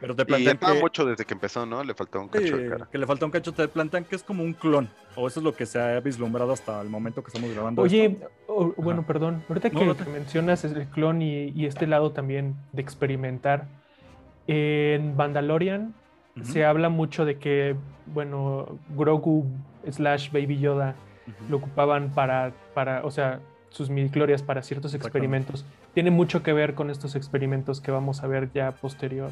[0.00, 0.80] Pero te Y plantean estaba que...
[0.80, 1.84] mucho desde que empezó, ¿no?
[1.84, 2.88] Le faltó un cacho de cara.
[2.90, 5.44] que le falta un cacho, te plantean que es como un clon, o eso es
[5.44, 7.82] lo que se ha vislumbrado hasta el momento que estamos grabando.
[7.82, 8.30] Oye, esto.
[8.46, 12.12] o- bueno, perdón, ahorita No, que, no te- mencionas el clon y, y este lado
[12.12, 13.66] también de experimentar,
[14.46, 15.94] en Mandalorian
[16.42, 19.44] se habla mucho de que, bueno, Grogu
[19.90, 20.94] slash Baby Yoda
[21.50, 23.40] lo ocupaban para, para o sea,
[23.70, 25.64] sus midichlorias para ciertos experimentos.
[25.94, 29.30] Tiene mucho que ver con estos experimentos que vamos a ver ya posterior.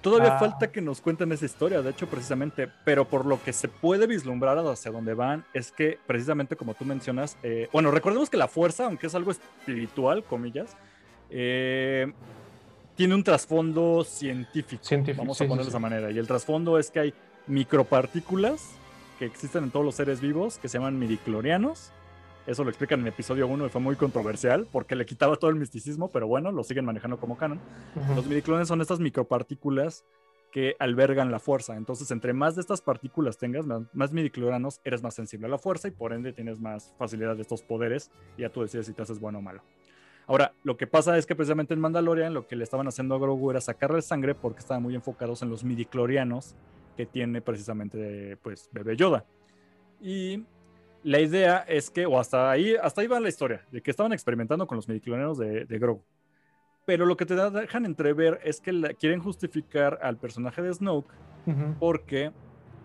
[0.00, 0.38] Todavía Ah.
[0.38, 4.06] falta que nos cuenten esa historia, de hecho, precisamente, pero por lo que se puede
[4.06, 8.48] vislumbrar hacia dónde van, es que precisamente como tú mencionas, eh, bueno, recordemos que la
[8.48, 10.74] fuerza, aunque es algo espiritual, comillas,
[11.28, 12.10] eh,
[12.94, 16.26] tiene un trasfondo científico, Científico, vamos sí, a sí, ponerlo de esa manera, y el
[16.26, 17.14] trasfondo es que hay
[17.46, 18.70] micropartículas
[19.18, 21.92] que existen en todos los seres vivos que se llaman midiclorianos.
[22.50, 25.52] Eso lo explican en el episodio 1 y fue muy controversial porque le quitaba todo
[25.52, 27.60] el misticismo, pero bueno, lo siguen manejando como canon.
[28.16, 30.04] Los midiclones son estas micropartículas
[30.50, 31.76] que albergan la fuerza.
[31.76, 35.58] Entonces, entre más de estas partículas tengas, más, más midichlorianos, eres más sensible a la
[35.58, 38.94] fuerza y por ende tienes más facilidad de estos poderes y ya tú decides si
[38.94, 39.62] te haces bueno o malo.
[40.26, 43.18] Ahora, lo que pasa es que precisamente en Mandalorian lo que le estaban haciendo a
[43.20, 46.56] Grogu era sacarle sangre porque estaban muy enfocados en los midichlorianos
[46.96, 49.24] que tiene precisamente pues Bebé Yoda.
[50.00, 50.42] Y
[51.02, 54.12] la idea es que, o hasta ahí, hasta ahí va la historia, de que estaban
[54.12, 56.02] experimentando con los midichlorianos de, de Grogu.
[56.86, 61.12] Pero lo que te dejan entrever es que la- quieren justificar al personaje de Snoke
[61.46, 61.74] Ujú.
[61.78, 62.32] porque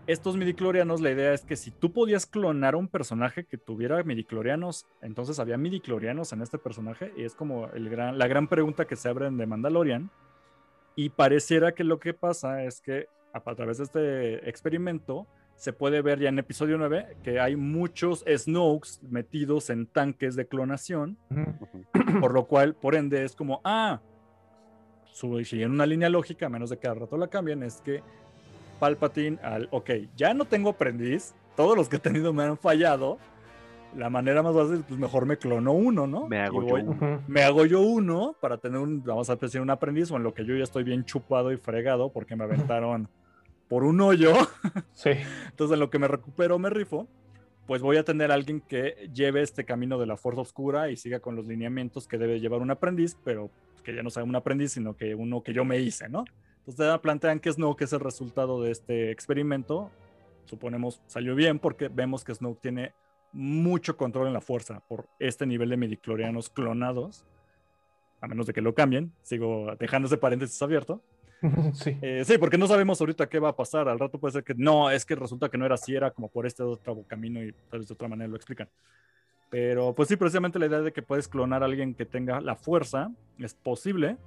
[0.08, 4.01] estos midichlorianos, la idea es que si tú podías clonar a un personaje que tuviera
[4.04, 8.86] midichlorianos, entonces había midichlorianos en este personaje y es como el gran, la gran pregunta
[8.86, 10.12] que se abre en The Mandalorian.
[10.95, 15.25] Y pareciera que lo que pasa es que a, a través de este experimento
[15.56, 20.48] se puede ver ya en episodio 9 que hay muchos Snokes metidos en tanques de
[20.48, 21.18] clonación
[22.20, 24.00] por lo cual, por ende, es como, ah,
[25.12, 28.02] su- siguiendo una línea lógica, a menos de que al rato la cambien, es que
[28.80, 33.18] Palpatine al, ok, ya no tengo aprendiz, todos los que he tenido me han fallado,
[33.96, 36.28] la manera más fácil, pues mejor me clono uno, ¿no?
[36.28, 37.22] Me hago yo uno.
[37.28, 40.34] Me hago yo uno para tener un, vamos a decir, un aprendiz, o en lo
[40.34, 43.08] que yo ya estoy bien chupado y fregado porque me aventaron
[43.67, 44.34] por un hoyo.
[44.93, 45.12] Sí.
[45.49, 47.08] Entonces, en lo que me recupero, me rifo,
[47.67, 50.97] pues voy a tener a alguien que lleve este camino de la fuerza oscura y
[50.97, 53.49] siga con los lineamientos que debe llevar un aprendiz, pero
[53.84, 56.25] que ya no sea un aprendiz, sino que uno que yo me hice, ¿no?
[56.65, 59.91] Entonces, plantean que Snoke es el resultado de este experimento.
[60.45, 62.93] Suponemos salió bien porque vemos que Snoke tiene
[63.32, 67.25] mucho control en la fuerza por este nivel de midichlorianos clonados.
[68.21, 71.01] A menos de que lo cambien, sigo dejando ese paréntesis abierto.
[71.74, 71.98] Sí.
[72.02, 73.88] Eh, sí, porque no sabemos ahorita qué va a pasar.
[73.89, 76.30] Al rato puede ser que no, es que resulta que no era así, era como
[76.30, 78.69] por este otro camino y tal vez de otra manera lo explican.
[79.50, 82.56] Pero pues sí, precisamente la idea de que puedes clonar a alguien que tenga la
[82.56, 84.17] fuerza es posible,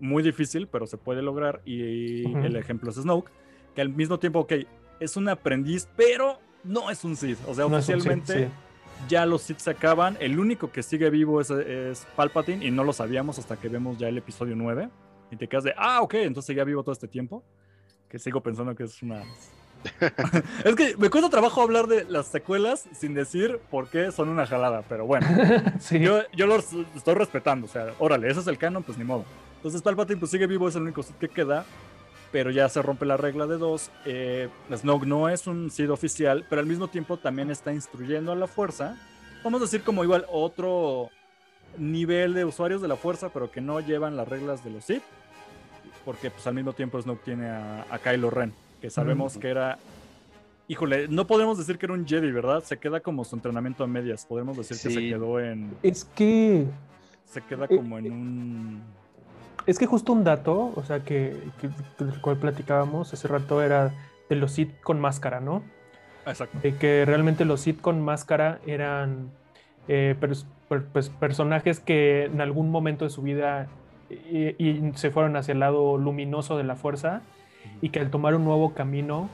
[0.00, 1.60] muy difícil, pero se puede lograr.
[1.64, 2.38] Y Ujú.
[2.44, 3.30] el ejemplo es Snoke,
[3.74, 4.52] que al mismo tiempo, ok,
[5.00, 7.38] es un aprendiz, pero no es un Sith.
[7.46, 8.50] O sea, No un Sith, oficialmente sí.
[9.08, 10.16] ya los Sith se acaban.
[10.20, 13.98] El único que sigue vivo es, es Palpatine y no lo sabíamos hasta que vemos
[13.98, 14.88] ya el episodio 9.
[15.30, 17.42] Y te quedas de, ah, ok, entonces seguía vivo todo este tiempo.
[18.08, 19.22] Que sigo pensando que es una
[20.64, 24.46] es que me cuesta trabajo hablar de las secuelas sin decir por qué son una
[24.46, 25.26] jalada, pero bueno.
[25.78, 26.00] sí.
[26.00, 29.24] Yo, yo los estoy respetando, o sea, órale, ese es el canon, pues ni modo.
[29.56, 31.64] Entonces Palpatine pues sigue vivo, es el único que queda,
[32.30, 33.90] pero ya se rompe la regla de dos.
[34.04, 38.36] Eh, Snoke no es un Sith oficial, pero al mismo tiempo también está instruyendo a
[38.36, 38.96] la fuerza.
[39.44, 41.10] Vamos a decir como igual otro
[41.76, 45.02] nivel de usuarios de la fuerza, pero que no llevan las reglas de los Sith.
[46.04, 49.78] Porque pues al mismo tiempo Snoke tiene a, a Kylo Ren, que sabemos que era...
[50.68, 52.62] Híjole, no podemos decir que era un Jedi, ¿verdad?
[52.62, 54.26] Se queda como su entrenamiento a medias.
[54.26, 55.74] Podemos decir que se quedó en...
[55.82, 56.66] Es que
[57.24, 58.82] Se queda Eh, como en un...
[59.66, 61.70] Es que justo un dato, o sea, que, que-
[62.04, 63.92] del cual platicábamos hace rato era
[64.30, 65.62] de los Sith con máscara, ¿no?
[66.26, 66.58] Exacto.
[66.62, 69.30] De que realmente los Sith con máscara eran
[69.88, 73.66] eh, pers- per- pues, personajes que en algún momento de su vida
[74.10, 77.22] y, y se fueron hacia el lado luminoso de la fuerza
[77.82, 79.28] y que al tomar un nuevo camino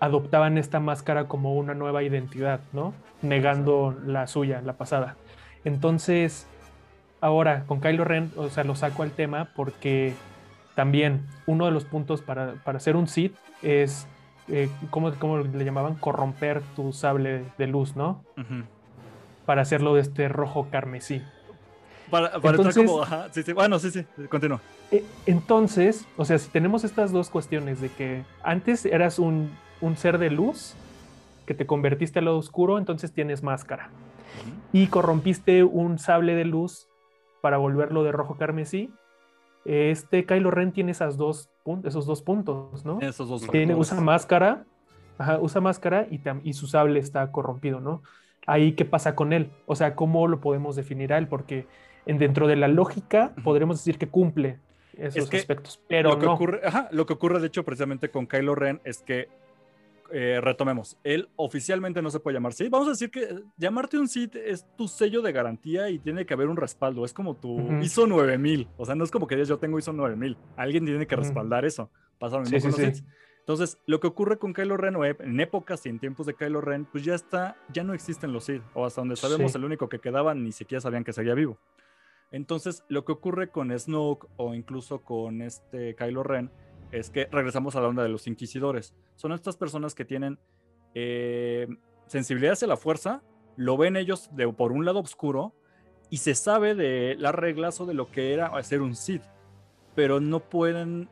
[0.00, 2.92] adoptaban esta máscara como una nueva identidad, ¿no?
[3.22, 5.16] Negando la suya, la pasada.
[5.64, 6.46] Entonces,
[7.22, 10.12] ahora con Kylo Ren, o sea, lo saco al tema porque
[10.74, 14.06] también uno de los puntos para, para ser un Sith es,
[14.48, 15.94] eh, ¿cómo, cómo le llamaban?
[15.94, 18.22] Corromper tu sable de luz, ¿no?
[19.46, 21.22] Para hacerlo de este rojo carmesí.
[22.10, 23.02] Para, para entrar Entonces- como...
[23.02, 23.52] Ajá, sí, sí.
[23.52, 24.04] Bueno, sí, sí.
[24.28, 24.60] Continúa.
[24.90, 29.96] E- Entonces, o sea, si tenemos estas dos cuestiones de que antes eras un, un
[29.96, 30.74] ser de luz,
[31.46, 33.90] que te convertiste al lado oscuro, entonces tienes máscara.
[34.72, 36.88] Y corrompiste un sable de luz
[37.40, 38.90] para volverlo de rojo carmesí.
[39.64, 41.48] Este Kylo Ren tiene esas dos
[41.84, 42.98] esos dos puntos, ¿no?
[43.00, 44.64] Esos dos Tiene, usa máscara,
[45.16, 46.06] ajá, usa máscara
[46.42, 48.02] y su sable está corrompido, ¿no?
[48.46, 49.50] Ahí, ¿qué pasa con él?
[49.66, 51.28] O sea, ¿cómo lo podemos definir a él?
[51.28, 51.66] Porque
[52.06, 54.58] en, dentro de la lógica podremos decir que cumple
[54.96, 56.34] esos que aspectos, pero lo que no.
[56.34, 59.28] ocurre, ajá, lo que ocurre de hecho precisamente con Kylo Ren es que
[60.12, 62.70] eh, retomemos, él oficialmente no se puede llamar Sith.
[62.70, 66.34] Vamos a decir que llamarte un Sith es tu sello de garantía y tiene que
[66.34, 67.04] haber un respaldo.
[67.04, 67.80] Es como tu Ujú.
[67.82, 68.68] ISO 9000.
[68.76, 70.36] O sea, no es como que digas yo tengo ISO 9000.
[70.56, 71.90] Alguien tiene que respaldar eso.
[72.18, 73.04] Pasa lo mismo Sí, con sí, los sí.
[73.44, 76.62] Entonces, lo que ocurre con Kylo Ren o en épocas y en tiempos de Kylo
[76.62, 78.62] Ren, pues ya está, ya no existen los Sith.
[78.72, 79.58] O hasta donde sabemos, Sí.
[79.58, 81.58] el único que quedaba ni siquiera sabían que seguía vivo.
[82.30, 86.50] Entonces, lo que ocurre con Snoke o incluso con este Kylo Ren
[86.90, 88.94] es que regresamos a la onda de los inquisidores.
[89.14, 90.38] Son estas personas que tienen
[90.94, 91.68] eh,
[92.06, 93.22] sensibilidad hacia la fuerza,
[93.56, 95.54] lo ven ellos de, por un lado oscuro
[96.08, 99.22] y se sabe de las reglas o de lo que era ser un Sith,
[99.94, 101.08] pero no pueden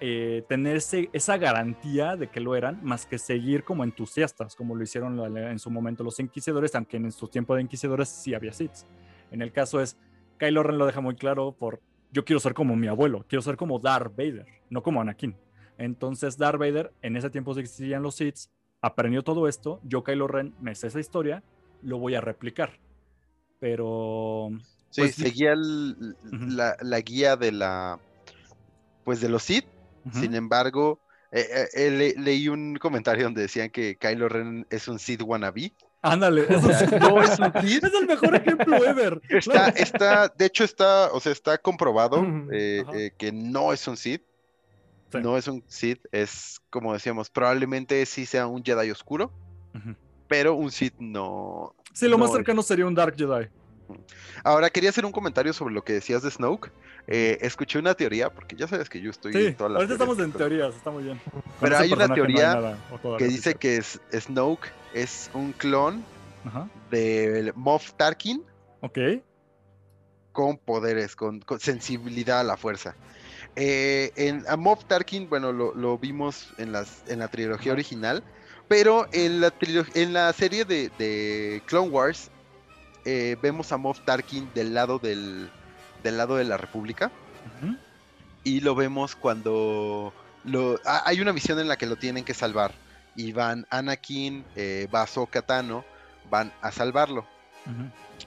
[0.00, 4.74] eh, tener ese- esa garantía de que lo eran más que seguir como entusiastas, como
[4.76, 8.52] lo hicieron en su momento los inquisidores, aunque en su tiempo de inquisidores sí había
[8.52, 8.86] Siths.
[9.30, 9.96] En el caso es,
[10.38, 11.80] Kylo Ren lo deja muy claro por,
[12.12, 15.34] yo quiero ser como mi abuelo, quiero ser como Darth Vader, no como Anakin.
[15.78, 20.54] Entonces Darth Vader, en ese tiempo existían los Siths, aprendió todo esto, yo Kylo Ren
[20.60, 21.42] me sé esa historia,
[21.82, 22.78] lo voy a replicar.
[23.58, 24.50] Pero...
[24.90, 25.22] Sí, Pues sí.
[25.24, 27.98] seguía el- la, la guía de la.
[29.04, 29.66] Pues de los Sith.
[30.12, 31.00] Sin embargo,
[31.32, 35.22] eh, eh, eh, le- leí un comentario donde decían que Kylo Ren es un Sith
[35.22, 35.72] wannabe.
[36.02, 36.46] Ándale,
[37.00, 37.84] No es un Sith.
[37.84, 39.20] es el mejor ejemplo ever.
[39.28, 43.96] Está, está, de hecho está, o sea, está comprobado eh, que no es un.
[43.96, 44.20] Sí.
[45.12, 49.32] No es un Sith, es como decíamos, probablemente sí sea un Jedi oscuro,
[50.28, 51.74] pero un Sith no.
[51.94, 52.36] Sí, lo más es.
[52.36, 53.48] cercano sería un Dark Jedi.
[54.44, 56.70] Ahora quería hacer un comentario sobre lo que decías de Snoke.
[57.10, 59.94] Eh, escuché una teoría, porque ya sabes que yo estoy Sí, en todas las ahorita
[59.94, 61.18] estamos en teorías, está muy bien.
[61.24, 62.78] Con Pero hay una no teoría nada,
[63.16, 66.04] que dice que es, Snoke es un clon
[66.44, 68.44] Ajá, de Moff Tarkin
[68.82, 68.98] ok.
[70.32, 72.94] con poderes, con, con sensibilidad a la fuerza.
[73.56, 77.78] Eh, en, a Moff Tarkin, bueno, lo, lo vimos en, las, en la trilogía Ajá.
[77.78, 78.22] original,
[78.68, 79.54] pero en la,
[79.94, 82.30] en la serie de, de Clone Wars
[83.06, 85.50] eh, vemos a Moff Tarkin del lado del,
[86.02, 87.10] del lado de la República
[88.44, 90.12] y lo vemos cuando
[90.44, 92.72] lo, ha- hay una misión en la que lo tienen que salvar
[93.16, 95.84] y van Anakin, eh, va Ahsoka Tano,
[96.30, 97.26] van a salvarlo.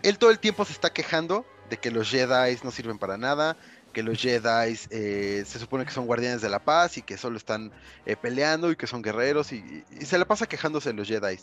[0.03, 3.55] Él todo el tiempo se está quejando de que los Jedi no sirven para nada,
[3.93, 7.37] que los Jedi eh, se supone que son guardianes de la paz y que solo
[7.37, 7.71] están
[8.05, 11.39] eh, peleando y que son guerreros y, y se la pasa quejándose de los Jedi.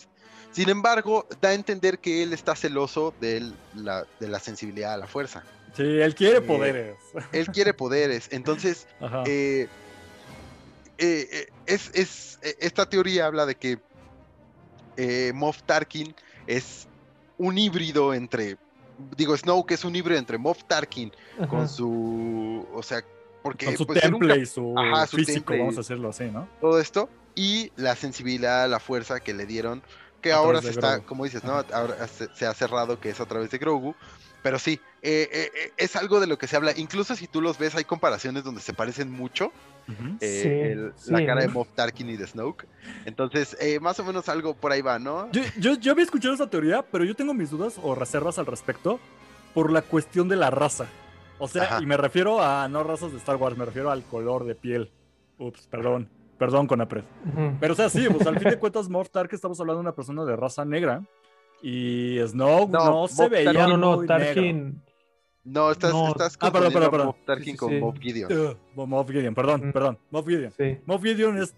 [0.53, 4.97] Sin embargo, da a entender que él está celoso de, la, de la sensibilidad a
[4.99, 5.43] la fuerza.
[5.77, 6.97] Sí, él quiere Eh, poderes.
[7.33, 8.87] Él quiere poderes, entonces
[9.27, 9.69] eh,
[10.99, 13.79] eh, eh, es, es- eh, esta teoría habla de que
[14.97, 16.15] eh, Moff Tarkin
[16.47, 16.87] es
[17.37, 18.57] un híbrido entre,
[19.17, 21.13] digo, Snoke es un híbrido entre Moff Tarkin
[21.49, 23.05] con su, o sea,
[23.43, 26.09] porque Con su pues, un temple y su Ajá, su físico, temple vamos a hacerlo
[26.09, 26.49] así, ¿no?
[26.61, 29.83] todo esto y la sensibilidad, la fuerza que le dieron,
[30.21, 31.07] que A ahora se está, Grogu.
[31.07, 31.53] como dices, ¿no?
[31.73, 33.95] Ahora se, se ha cerrado que es a través de Grogu,
[34.43, 37.41] pero sí, eh, eh, eh, es algo de lo que se habla, incluso si tú
[37.41, 39.53] los ves, hay comparaciones donde se parecen mucho,
[40.21, 41.49] eh, Sí, el- la cara de.
[41.49, 42.67] Moff Tarkin y de Snoke,
[43.07, 45.31] entonces, eh, más o menos algo por ahí va, ¿no?
[45.33, 48.47] Yo, yo, yo había escuchado esa teoría, pero yo tengo mis dudas o reservas al
[48.47, 49.01] respecto
[49.55, 50.87] por la cuestión de la raza.
[51.39, 51.79] O sea, Ajá.
[51.83, 54.91] y me refiero a no razas de Star Wars, me refiero al color de piel.
[55.39, 57.05] Ups, perdón, perdón con Apred.
[57.33, 57.57] Ujú.
[57.61, 59.95] Pero o sea, sí, pues al fin de cuentas, Moff Tarkin estamos hablando de una
[59.95, 61.01] persona de raza negra.
[61.63, 64.07] Y Snoke no, No, se veía No, no, no, negro.
[64.07, 64.83] Tarkin.
[65.45, 66.09] No, estás, No.
[66.09, 67.17] estás Ah, perdón, perdón, perdón.
[67.25, 67.81] Tarkin Sí, sí, con sí.
[67.81, 68.33] Moff Gideon.
[68.77, 69.73] Uh, Moff Gideon, perdón, Mm.
[69.73, 69.99] perdón.
[70.11, 70.53] Moff Gideon.
[70.57, 71.55] Sí, Moff Gideon es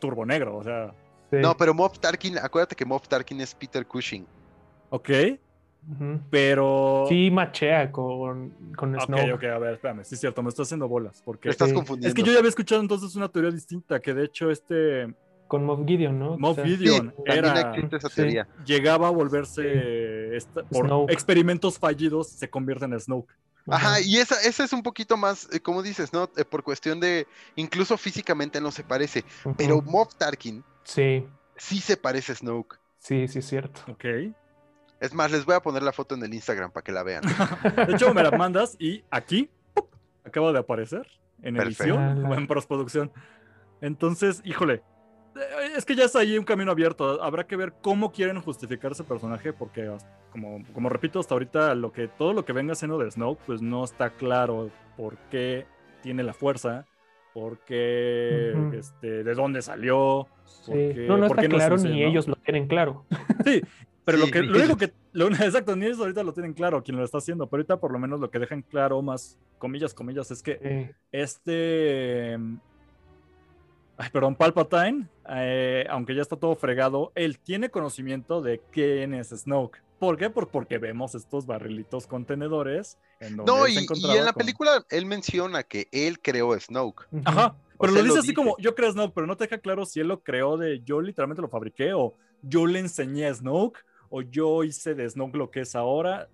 [0.00, 0.94] turbo negro, o sea,
[1.30, 1.36] sí.
[1.40, 4.26] No, pero Moff Tarkin, acuérdate que Moff Tarkin es Peter Cushing.
[4.90, 5.10] ok,
[6.30, 7.04] pero...
[7.08, 9.32] Sí, machea con, con Ok, Snoke.
[9.34, 11.48] ok, a ver, espérame, sí es cierto, me estoy haciendo bolas, porque...
[11.48, 11.74] Te estás Sí.
[11.74, 12.08] confundiendo.
[12.08, 15.14] Es que yo ya había escuchado entonces una teoría distinta, que de hecho este
[15.48, 16.36] Con Moff Gideon, ¿no?
[16.38, 18.14] Moff O sea, Gideon Sí, era, existe esa Sí.
[18.16, 18.48] teoría.
[18.64, 20.38] llegaba a volverse,
[20.70, 21.12] por Snoke.
[21.12, 23.32] experimentos fallidos, se convierte en Snoke.
[23.68, 26.30] Ajá, y esa, esa es un poquito más, eh, como dices, ¿no?
[26.36, 29.24] Eh, por cuestión de, incluso físicamente no se parece,
[29.56, 32.78] pero Moff Tarkin Sí, sí se parece a Snoke.
[32.98, 33.80] sí, sí, es cierto.
[33.88, 34.04] Ok.
[35.00, 37.22] Es más, les voy a poner la foto en el Instagram para que la vean.
[37.88, 39.90] De hecho, me la mandas y aquí ¡pup!
[40.24, 41.06] acaba de aparecer
[41.42, 41.82] en Perfecto.
[41.84, 43.12] edición o en postproducción.
[43.80, 44.82] Entonces, híjole,
[45.76, 47.22] es que ya está ahí un camino abierto.
[47.22, 49.90] Habrá que ver cómo quieren justificar ese personaje, porque
[50.30, 53.60] como, como repito, hasta ahorita lo que todo lo que venga siendo de Snoke, pues
[53.62, 55.66] no está claro por qué
[56.02, 56.86] tiene la fuerza,
[57.34, 60.26] por qué, este, de dónde salió.
[60.44, 60.70] Sí.
[60.72, 63.04] por qué- No, no por está qué no es claro ni ellos lo tienen claro.
[63.44, 63.62] Sí,
[64.04, 66.96] pero lo, que, lo único que, lo, exacto, ni ellos ahorita lo tienen claro, quien
[66.96, 70.30] lo está haciendo, pero ahorita por lo menos lo que dejan claro, más comillas, comillas,
[70.30, 70.94] es que Sí.
[71.12, 72.38] este,
[73.98, 79.28] ay, perdón, Palpatine, eh, aunque ya está todo fregado, él tiene conocimiento de quién es
[79.30, 79.82] Snoke.
[79.98, 80.28] ¿Por qué?
[80.28, 84.40] Por- porque vemos estos barrilitos contenedores en donde No, él se y, en la con-
[84.40, 87.06] película él menciona que él creó a Snoke.
[87.24, 88.34] Ajá, O pero sea, lo dice lo así dice.
[88.34, 91.00] como yo creo Snoke, pero no te deja claro si él lo creó de yo
[91.00, 93.78] literalmente lo fabriqué o yo le enseñé a Snoke
[94.10, 96.28] o yo hice de Snoke lo que es ahora.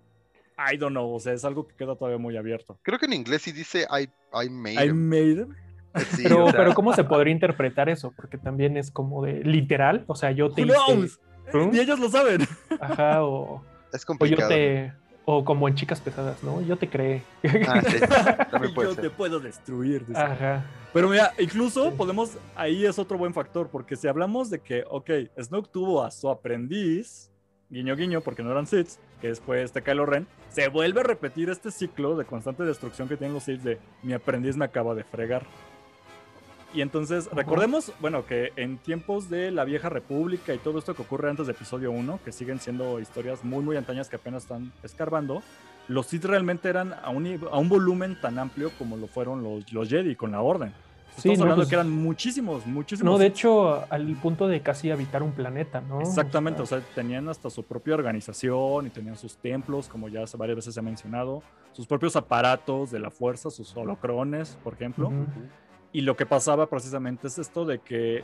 [0.71, 2.77] I don't know, o sea, es algo que queda todavía muy abierto.
[2.83, 4.03] Creo que en inglés sí dice I,
[4.45, 5.09] I made I him.
[5.09, 5.55] made him.
[6.11, 8.11] Sí, Pero, o sea, pero ¿cómo se podría interpretar eso?
[8.15, 11.19] Porque también es como de literal, o sea, yo te hice, knows?
[11.53, 11.69] ¿Mm?
[11.71, 12.41] Ni ellos lo saben.
[12.79, 13.61] ajá, o,
[13.93, 14.49] es o yo complicado.
[14.49, 14.93] te,
[15.25, 16.61] o como en chicas pesadas, ¿no?
[16.61, 17.21] Yo te creé.
[17.67, 17.97] Ah, sí,
[18.51, 19.03] también puede yo ser.
[19.03, 20.05] te puedo destruir.
[20.07, 20.19] dice.
[20.19, 20.65] Ajá.
[20.93, 21.95] Pero mira, incluso Sí.
[21.97, 25.09] podemos, ahí es otro buen factor, porque si hablamos de que, ok,
[25.41, 27.31] Snoke tuvo a su aprendiz,
[27.69, 28.89] guiño guiño, porque no eran Sith,
[29.21, 33.15] que después este Kylo Ren, se vuelve a repetir este ciclo de constante destrucción que
[33.17, 35.45] tienen los Sith de mi aprendiz me acaba de fregar.
[36.73, 41.03] Y entonces, recordemos, bueno, que en tiempos de la vieja república y todo esto que
[41.03, 44.71] ocurre antes de episodio 1, que siguen siendo historias muy, muy antañas que apenas están
[44.81, 45.43] escarbando,
[45.87, 49.71] los Sith realmente eran a un, a un volumen tan amplio como lo fueron los,
[49.71, 50.73] los Jedi con la Orden.
[51.17, 53.11] Sí, Estamos no, hablando pues- que eran muchísimos, muchísimos.
[53.13, 56.01] No, de hecho, al punto de casi habitar un planeta, ¿no?
[56.01, 60.23] Exactamente, O o sea, tenían hasta su propia organización y tenían sus templos, como ya
[60.37, 65.11] varias veces se ha mencionado, sus propios aparatos de la fuerza, sus holocrones, por ejemplo.
[65.93, 68.23] Y lo que pasaba precisamente es esto de que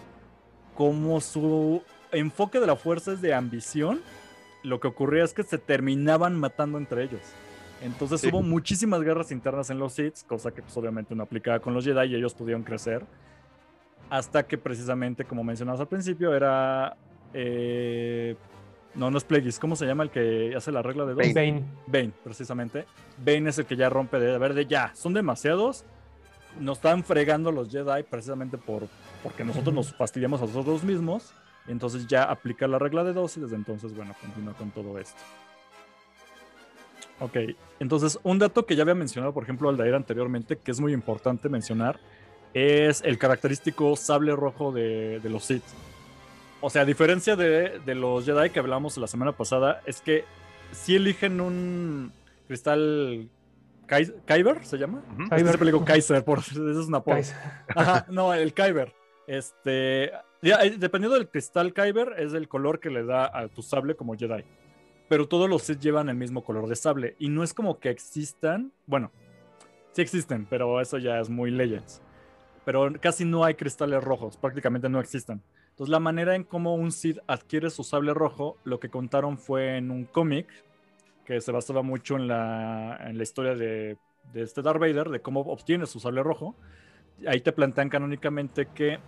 [0.75, 4.01] como su enfoque de la fuerza es de ambición,
[4.63, 7.21] lo que ocurría es que se terminaban matando entre ellos.
[7.81, 8.27] Entonces Sí.
[8.29, 11.85] hubo muchísimas guerras internas en los Sith, cosa que pues, obviamente no aplicaba con los
[11.85, 13.05] Jedi y ellos pudieron crecer.
[14.09, 16.97] Hasta que precisamente, como mencionabas al principio, era...
[17.33, 18.35] eh,
[18.95, 21.17] no, no es Plagueis, ¿cómo se llama el que hace la regla de dos?
[21.17, 21.33] Bane.
[21.33, 21.63] Bane.
[21.85, 22.85] Bane, precisamente.
[23.23, 25.85] Bane es el que ya rompe de, a ver, de ya, son demasiados.
[26.59, 28.87] Nos están fregando los Jedi precisamente por,
[29.23, 31.33] porque nosotros nos fastidiamos a nosotros mismos.
[31.67, 35.21] Entonces ya aplica la regla de dos y desde entonces, bueno, continúa con todo esto.
[37.19, 37.37] Ok,
[37.79, 41.49] entonces un dato que ya había mencionado, por ejemplo, Aldair anteriormente, que es muy importante
[41.49, 41.99] mencionar,
[42.53, 45.63] es el característico sable rojo de, de los Sith.
[46.61, 50.23] O sea, a diferencia de, de los Jedi que hablamos la semana pasada, es que
[50.71, 52.11] si eligen un
[52.47, 53.29] cristal
[53.89, 54.99] Kai- Kyber, ¿se llama?
[55.13, 55.23] Ujú.
[55.23, 55.47] Es que Kyber.
[55.47, 57.17] siempre le digo Kaiser, por eso es una apodo.
[57.75, 58.93] Ajá, no, el Kyber.
[59.27, 60.11] Este,
[60.41, 63.95] ya, eh, dependiendo del cristal Kyber, es el color que le da a tu sable
[63.95, 64.43] como Jedi.
[65.07, 67.15] Pero todos los Sith llevan el mismo color de sable.
[67.19, 68.71] Y no es como que existan.
[68.85, 69.11] Bueno,
[69.91, 72.01] sí existen, pero eso ya es muy Legends.
[72.65, 75.41] Pero casi no hay cristales rojos, prácticamente no existen.
[75.71, 79.77] Entonces, la manera en cómo un Sith adquiere su sable rojo, lo que contaron fue
[79.77, 80.47] en un cómic
[81.29, 83.97] que se basaba mucho en la, en la historia de,
[84.33, 86.55] de este Darth Vader, de cómo obtiene su sable rojo
[87.27, 88.99] ahí te plantean canónicamente que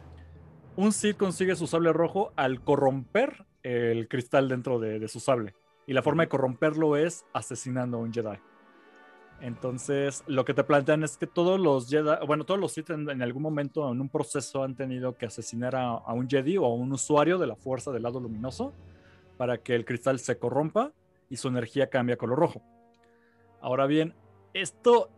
[0.76, 5.54] un Sith consigue su sable rojo al corromper el cristal dentro de, de su sable.
[5.86, 8.38] Y la forma de corromperlo es asesinando a un Jedi.
[9.42, 13.10] Entonces, lo que te plantean es que todos los Jedi, bueno, todos los Sith en,
[13.10, 16.66] en algún momento en un proceso han tenido que asesinar a, a un Jedi o
[16.66, 18.74] a un usuario de la fuerza del lado luminoso
[19.38, 20.92] para que el cristal se corrompa
[21.32, 22.62] y su energía cambie a color rojo.
[23.62, 24.14] Ahora bien,
[24.54, 25.10] esto,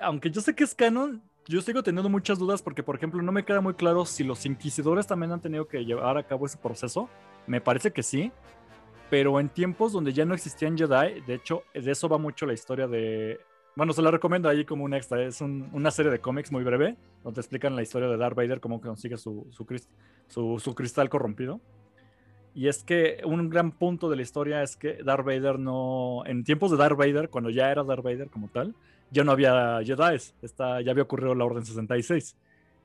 [0.00, 3.30] aunque yo sé que es canon, yo sigo teniendo muchas dudas porque, por ejemplo, no
[3.32, 6.58] me queda muy claro si los inquisidores también han tenido que llevar a cabo ese
[6.58, 7.08] proceso.
[7.46, 8.32] Me parece que sí,
[9.10, 12.54] pero en tiempos donde ya no existían Jedi, de hecho, de eso va mucho la
[12.54, 13.40] historia de...
[13.76, 15.22] Bueno, se la recomiendo ahí como un extra.
[15.22, 18.60] Es un- una serie de cómics muy breve, donde explican la historia de Darth Vader,
[18.60, 21.60] cómo consigue su cristal corrompido.
[22.58, 26.24] Y es que un gran punto de la historia es que Darth Vader no...
[26.26, 28.74] En tiempos de Darth Vader, cuando ya era Darth Vader como tal,
[29.12, 30.16] ya no había Jedi.
[30.42, 32.36] Esta, ya había ocurrido la Orden 66.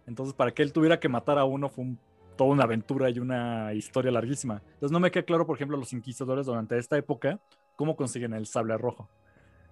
[0.05, 1.99] Entonces, para que él tuviera que matar a uno fue un-
[2.37, 4.61] toda una aventura y una historia larguísima.
[4.75, 7.39] Entonces, no me queda claro, por ejemplo, los inquisidores durante esta época,
[7.75, 9.09] cómo consiguen el sable rojo.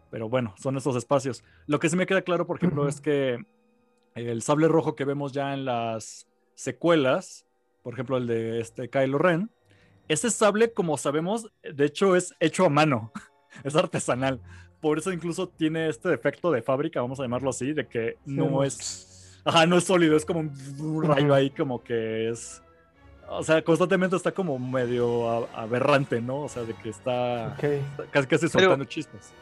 [0.09, 1.43] Pero bueno, son esos espacios.
[1.67, 3.37] Lo que sí me queda claro, por ejemplo, es que
[4.15, 7.45] el sable rojo que vemos ya en las secuelas,
[7.83, 9.51] por ejemplo, el de este Kylo Ren,
[10.11, 13.11] ese sable, como sabemos, de hecho es hecho a mano,
[13.63, 14.39] es artesanal.
[14.79, 18.49] Por eso incluso tiene este defecto de fábrica, vamos a llamarlo así, de que no
[18.49, 18.63] no.
[18.63, 22.61] es, ajá, no es sólido, es como un rayo ahí como que es,
[23.29, 26.41] o sea, constantemente está como medio aberrante, ¿no?
[26.41, 28.09] O sea, de que está Ok.
[28.11, 29.33] casi, casi soltando chispas.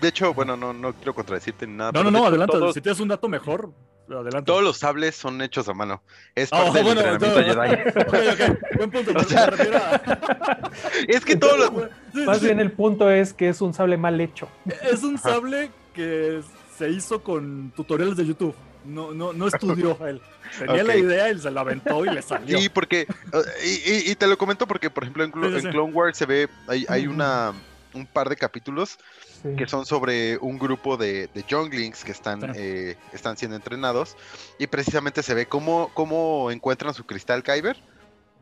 [0.00, 1.92] De hecho, bueno, no, no quiero contradecirte ni nada.
[1.92, 2.58] No, pero no, no, adelante.
[2.58, 3.72] Todos, Si tienes un dato mejor,
[4.16, 4.46] adelante.
[4.46, 6.02] todos los sables son hechos a mano.
[6.34, 8.34] Es Ah, parte del bueno, entrenamiento entonces- Jedi.
[8.48, 9.10] Ok, ok, buen punto.
[9.10, 10.70] O entonces sea- me refiero a-
[11.08, 14.48] Es que todos los, Más bien el punto es que es un sable mal hecho.
[14.90, 16.40] Es un sable que
[16.76, 18.54] se hizo con tutoriales de YouTube.
[18.84, 20.20] No, no, no estudió él.
[20.58, 22.58] Tenía la idea y se la aventó y le salió.
[22.58, 25.50] Sí, porque, uh, y, y- y te lo comento porque, por ejemplo, en, Clo- Sí,
[25.50, 25.68] sí, en sí.
[25.70, 27.52] Clone Wars se ve, hay, hay una,
[27.94, 28.98] un par de capítulos
[29.42, 29.54] Sí.
[29.56, 32.46] que son sobre un grupo de, de younglings que están, Sí.
[32.56, 34.16] eh, están siendo entrenados
[34.58, 37.76] y precisamente se ve cómo, cómo encuentran su cristal Kyber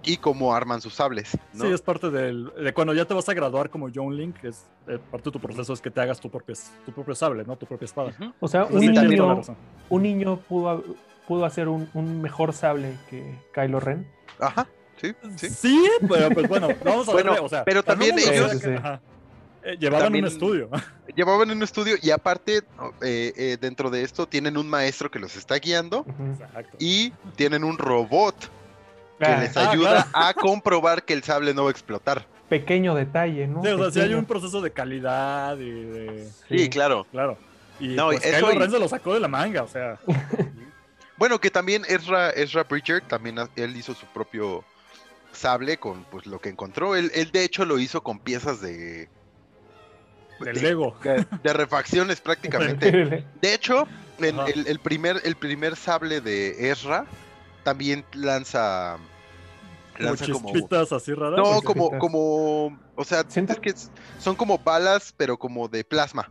[0.02, 1.64] y cómo arman sus sables, ¿no?
[1.64, 4.64] Sí, es parte del, de cuando ya te vas a graduar como John Link, es
[4.86, 7.56] eh, parte de tu proceso es que te hagas tu propio, tu propio sable, ¿no?
[7.56, 8.12] Tu propia espada.
[8.40, 9.42] O sea, un sí, niño,
[9.88, 10.84] un niño pudo,
[11.26, 14.06] pudo hacer un, un mejor sable que Kylo Ren.
[14.38, 14.66] Ajá,
[15.00, 15.48] sí, sí.
[15.50, 17.40] Sí, pero pues bueno, vamos a Bueno, ver.
[17.40, 18.70] O sea, pero también ellos- Sí, sí, sí.
[18.74, 19.00] ajá.
[19.66, 20.70] Eh, llevaban También- un estudio.
[21.16, 22.58] Llevaban en un estudio y aparte,
[23.02, 26.04] eh, eh, dentro de esto, tienen un maestro que los está guiando.
[26.32, 26.76] Exacto.
[26.78, 28.34] y tienen un robot
[29.18, 32.26] que Ah, les ah, ayuda a comprobar que el sable no va a explotar.
[32.50, 33.62] pequeño detalle, ¿no?
[33.62, 36.28] Sí, o sea, sí hay un proceso de calidad y de.
[36.48, 37.06] Sí, claro.
[37.10, 37.36] Claro.
[37.80, 39.98] Y No, pues eso Kylo y- Ren se lo sacó de la manga, o sea.
[41.18, 44.62] Bueno, que también Ezra, Ezra Bridger, también él hizo su propio
[45.32, 46.94] sable con pues lo que encontró.
[46.94, 49.08] Él, él de hecho lo hizo con piezas de,
[50.40, 50.96] Del de, Lego.
[51.02, 53.24] de- de refacciones prácticamente.
[53.40, 53.86] De hecho,
[54.18, 57.06] en el, el primer, el primer sable de Ezra
[57.62, 58.98] también lanza.
[59.98, 60.50] Lanza como.
[60.92, 61.38] así raras.
[61.38, 62.78] No, como, como.
[62.96, 63.74] O sea, Siento- es que
[64.18, 66.28] son como balas, pero como de plasma.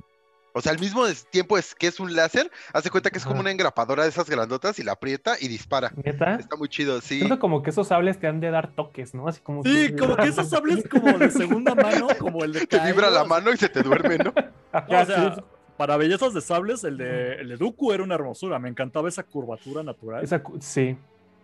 [0.58, 3.42] O sea, al mismo tiempo es que es un láser, hace cuenta que es como
[3.42, 5.92] una engrapadora de esas grandotas y la aprieta y dispara.
[6.02, 6.36] Neta.
[6.36, 7.18] Está muy chido, sí.
[7.18, 9.28] Siento como que esos sables te han de dar toques, ¿no?
[9.28, 12.80] Así como Sí, como que esos sables como de segunda mano, como el de Te
[12.80, 14.34] vibra la mano y se te duerme, ¿no?
[14.72, 15.42] Ajá, o sea, sí,
[15.76, 18.58] para bellezas de sables, el de, el de Dooku era una hermosura.
[18.58, 20.24] Me encantaba esa curvatura natural.
[20.24, 20.96] esa cu- sí.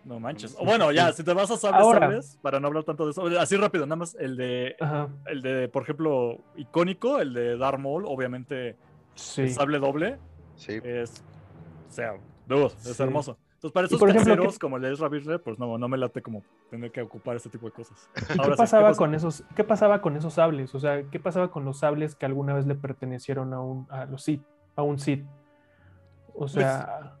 [0.04, 0.56] No manches.
[0.58, 3.10] O bueno, ya, si te vas a sables, Ahora- sables, para no hablar tanto de
[3.10, 3.26] eso.
[3.38, 5.08] Así rápido, nada más el de, Ajá.
[5.26, 8.74] el de, por ejemplo, icónico, el de Darth Maul, obviamente,
[9.14, 9.42] Sí.
[9.42, 10.18] el sable doble,
[10.56, 10.80] Sí.
[10.82, 11.22] es,
[11.88, 12.14] o sea,
[12.46, 13.02] dude, es Sí.
[13.02, 13.36] hermoso.
[13.54, 15.88] Entonces, para esos por ejemplo, caseros ¿qué- como el de Ezra Bridger, pues no, no
[15.88, 18.08] me late como tener que ocupar este tipo de cosas.
[18.36, 18.98] ¿Qué Ahora pasaba pasa?
[18.98, 20.74] con esos, qué pasaba con esos sables?
[20.74, 24.06] O sea, ¿qué pasaba con los sables que alguna vez le pertenecieron a un a
[24.06, 24.42] los Sith,
[24.74, 25.24] a un Sith?
[26.34, 27.14] O sea,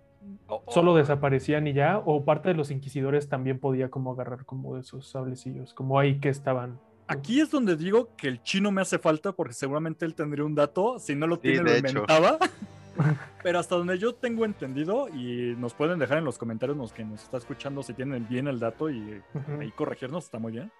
[0.48, 4.74] o- solo desaparecían y ya, o parte de los inquisidores también podía como agarrar como
[4.74, 6.80] de esos sablecillos, como ahí que estaban.
[7.12, 10.54] Aquí es donde digo que el chino me hace falta porque seguramente él tendría un
[10.54, 12.38] dato, si no lo Sí, tiene lo inventaba.
[13.42, 17.04] Pero hasta donde yo tengo entendido y nos pueden dejar en los comentarios los que
[17.04, 19.60] nos está escuchando si tienen bien el dato y Ujú.
[19.60, 20.70] ahí corregirnos, está muy bien.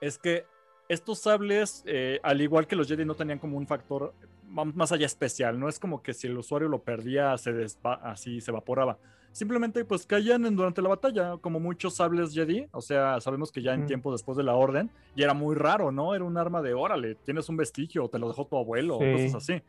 [0.00, 0.44] Es que
[0.88, 4.14] estos sables, eh, al igual que los Jedi, no tenían como un factor
[4.46, 5.58] más allá especial.
[5.58, 8.98] No es como que si el usuario lo perdía, se desva- así se evaporaba.
[9.32, 12.66] Simplemente pues caían en- durante la batalla, como muchos sables Jedi.
[12.72, 13.86] O sea, sabemos que ya en Ujú.
[13.88, 16.14] tiempo después de la orden, y era muy raro, ¿no?
[16.14, 18.98] Era un arma de órale, tienes un vestigio, o te lo dejó tu abuelo, o
[18.98, 19.62] cosas así.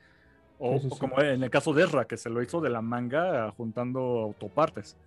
[0.58, 2.70] O, Sí, sí, o como en el caso de Ezra, que se lo hizo de
[2.70, 4.98] la manga juntando autopartes.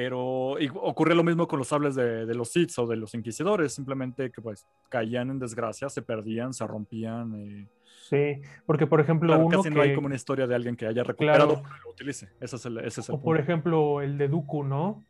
[0.00, 3.74] Pero ocurre lo mismo con los sables de, de los Sith o de los Inquisidores,
[3.74, 7.34] simplemente que pues caían en desgracia, se perdían, se rompían.
[7.34, 7.66] eh.
[8.08, 10.86] Sí, porque por ejemplo Claro, uno casi no hay como una historia de alguien que
[10.86, 11.76] haya recuperado Claro.
[11.80, 12.28] y lo utilice.
[12.40, 15.02] Ese es el, ese es el O por ejemplo el de Dooku, ¿no?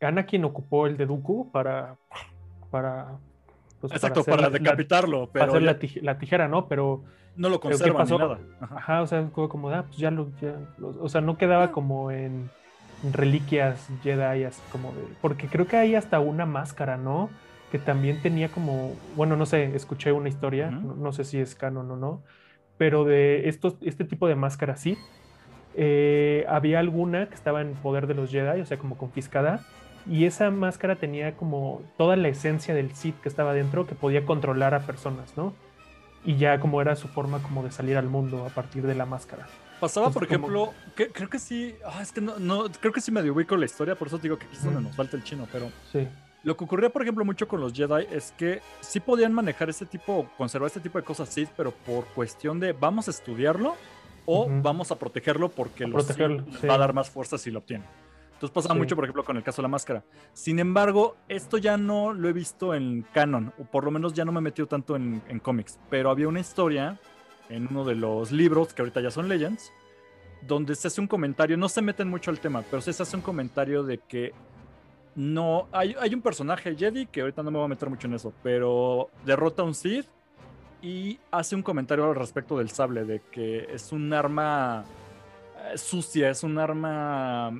[0.00, 1.96] Anakin ocupó el de Dooku para...
[2.70, 3.18] para
[3.80, 6.68] pues, Exacto, hacer para, la- decapitarlo, para pero hacer ya la, tij- la tijera, ¿no?
[6.68, 7.02] Pero,
[7.34, 8.38] no lo pero ¿qué conservan ni nada.
[8.60, 8.76] Ajá.
[8.76, 12.12] Ajá, o sea, como, ah, pues ya lo, ya lo- o sea, no quedaba como
[12.12, 12.48] en
[13.12, 17.30] reliquias Jedi, así como de, porque creo que hay hasta una máscara, ¿no?
[17.70, 21.54] Que también tenía como, bueno, no sé, escuché una historia, no, no sé si es
[21.54, 22.22] canon o no,
[22.76, 24.98] pero de estos, este tipo de máscaras sí,
[25.74, 29.60] eh, había alguna que estaba en poder de los Jedi, o sea, como confiscada,
[30.06, 34.24] y esa máscara tenía como toda la esencia del Sith que estaba dentro, que podía
[34.24, 35.54] controlar a personas, ¿no?
[36.24, 39.06] Y ya como era su forma como de salir al mundo a partir de la
[39.06, 39.46] máscara.
[39.80, 43.00] Pasaba, por como- ejemplo, que, creo que sí, ah, es que no, no, creo que
[43.00, 45.16] sí medio ubico la historia, por eso te digo que aquí es donde nos falta
[45.16, 46.06] el chino, pero Sí.
[46.42, 49.86] lo que ocurría, por ejemplo, mucho con los Jedi es que sí podían manejar ese
[49.86, 53.74] tipo, conservar este tipo de cosas Sith, pero por cuestión de vamos a estudiarlo
[54.26, 56.66] o vamos a protegerlo porque A los protegerlo, sí.
[56.66, 57.86] va a dar más fuerza si lo obtienen.
[58.34, 58.78] Entonces pasaba Sí.
[58.80, 60.02] mucho, por ejemplo, con el caso de la máscara.
[60.32, 64.24] Sin embargo, esto ya no lo he visto en canon, o por lo menos ya
[64.24, 66.98] no me he metido tanto en, en cómics, pero había una historia
[67.50, 69.72] en uno de los libros, que ahorita ya son Legends,
[70.46, 73.22] donde se hace un comentario, no se meten mucho al tema, pero se hace un
[73.22, 74.32] comentario de que
[75.14, 78.14] no, hay, hay un personaje Jedi, que ahorita no me voy a meter mucho en
[78.14, 80.06] eso, pero derrota a un Sith
[80.82, 84.84] y hace un comentario al respecto del sable, de que es un arma
[85.72, 87.52] eh, sucia, es un arma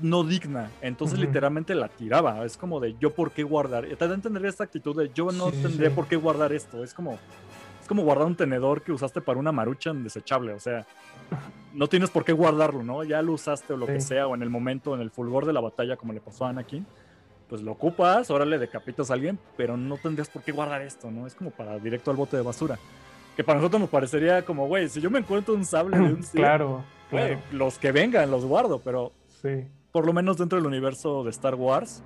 [0.00, 0.70] no digna.
[0.80, 2.44] Entonces literalmente la tiraba.
[2.44, 3.86] Es como de yo por qué guardar.
[3.86, 5.88] Te da a entender esta actitud de yo no Sí, sí.
[5.94, 6.82] por qué guardar esto.
[6.84, 7.18] Es como,
[7.88, 10.52] como guardar un tenedor que usaste para una maruchan desechable.
[10.52, 10.86] O sea,
[11.74, 13.02] no tienes por qué guardarlo, ¿no?
[13.02, 15.52] Ya lo usaste o lo que sea, o en el momento, en el fulgor de
[15.52, 16.86] la batalla, como le pasó a Anakin.
[17.48, 21.10] Pues lo ocupas, ahora le decapitas a alguien, pero no tendrías por qué guardar esto,
[21.10, 21.26] ¿no?
[21.26, 22.78] Es como para directo al bote de basura.
[23.36, 26.22] Que para nosotros nos parecería como, güey, si yo me encuentro un sable de un
[26.34, 27.42] claro, güey, claro.
[27.52, 29.66] los que vengan los guardo, pero Sí.
[29.92, 32.02] por lo menos dentro del universo de Star Wars,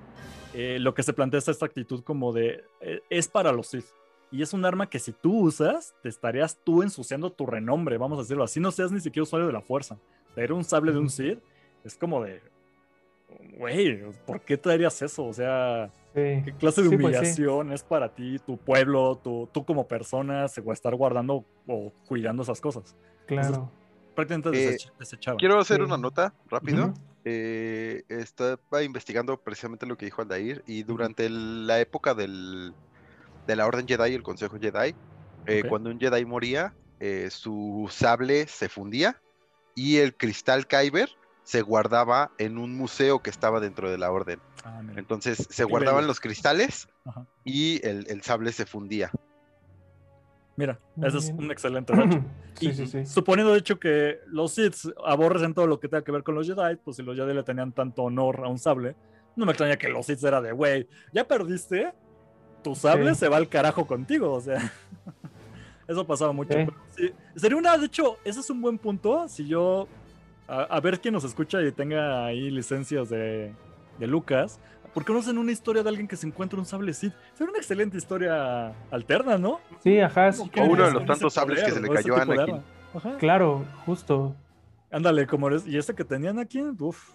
[0.53, 3.85] eh, lo que se plantea es esta actitud como de eh, es para los Sith.
[4.33, 8.17] Y es un arma que si tú usas, te estarías tú ensuciando tu renombre, vamos
[8.17, 9.97] a decirlo así, no seas ni siquiera usuario de la fuerza.
[10.33, 11.09] Traer un sable de un.
[11.09, 11.39] Sith
[11.83, 12.41] es como de,
[13.57, 15.25] güey, ¿por qué traerías eso?
[15.25, 16.41] O sea, Sí.
[16.45, 17.17] ¿qué clase de Sí, pues sí.
[17.19, 21.43] humillación es para ti, tu pueblo, tu, tú como persona, se va a estar guardando
[21.67, 22.95] o cuidando esas cosas?
[23.25, 23.71] Claro.
[24.15, 24.77] Prácticamente Eh.
[25.39, 25.83] Quiero hacer Sí.
[25.83, 26.85] una nota rápido.
[26.85, 26.93] Ujú.
[27.25, 32.73] Eh, estaba investigando precisamente lo que dijo Aldair y durante el- la época del,
[33.47, 34.95] de la Orden Jedi, el Consejo Jedi,
[35.45, 39.21] eh, cuando un Jedi moría, eh, su sable se fundía
[39.75, 41.09] y el cristal Kyber
[41.43, 44.39] se guardaba en un museo que estaba dentro de la Orden.
[44.63, 44.81] Ah.
[44.95, 46.07] Entonces se guardaban bello.
[46.07, 47.25] los cristales Ajá.
[47.43, 49.11] y el, el sable se fundía.
[50.55, 52.23] Mira, ese es un excelente dato.
[52.53, 53.03] Sí, Y sí, sí.
[53.07, 56.45] Suponiendo de hecho que los Sith aborrecen todo lo que tenga que ver con los
[56.45, 58.95] Jedi, pues si los Jedi le tenían tanto honor a un sable,
[59.35, 61.91] no me extraña que los Sith era de, güey, ya perdiste,
[62.63, 63.19] tu sable Sí.
[63.19, 64.57] se va al carajo contigo, o sea.
[65.87, 66.53] Eso pasaba mucho.
[66.53, 66.59] Sí.
[66.65, 69.27] pero sí, sería una, de hecho, ese es un buen punto.
[69.27, 69.87] Si yo,
[70.47, 73.53] a, a ver quién nos escucha y tenga ahí licencias de,
[73.99, 74.59] de Lucas,
[74.93, 77.13] ¿por qué no hacen una historia de alguien que se encuentra un sable Sith?
[77.33, 79.59] Sería una excelente historia alterna, ¿no?
[79.83, 82.61] Sí, ajá, que- O uno de los tantos sables que se le cayó a Anakin.
[82.95, 83.17] Ajá.
[83.17, 84.35] Claro, justo.
[84.89, 85.67] Ándale, como eres.
[85.67, 87.11] Y ese que tenían aquí, uff.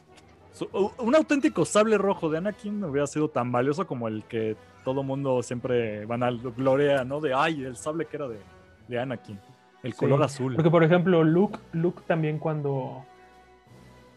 [0.98, 4.56] Un auténtico sable rojo de Anakin hubiera sido tan valioso como el que
[4.88, 7.20] todo mundo siempre van a gloria, ¿no?
[7.20, 8.38] De ay, el sable que era de,
[8.88, 9.38] de Anakin.
[9.82, 10.54] El Sí, color azul.
[10.54, 13.04] Porque, por ejemplo, Luke, Luke también cuando,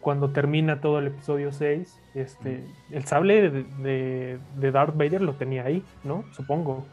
[0.00, 5.34] cuando termina todo el episodio 6, este, el sable de, de, de Darth Vader lo
[5.34, 6.24] tenía ahí, ¿no?
[6.32, 6.86] Supongo.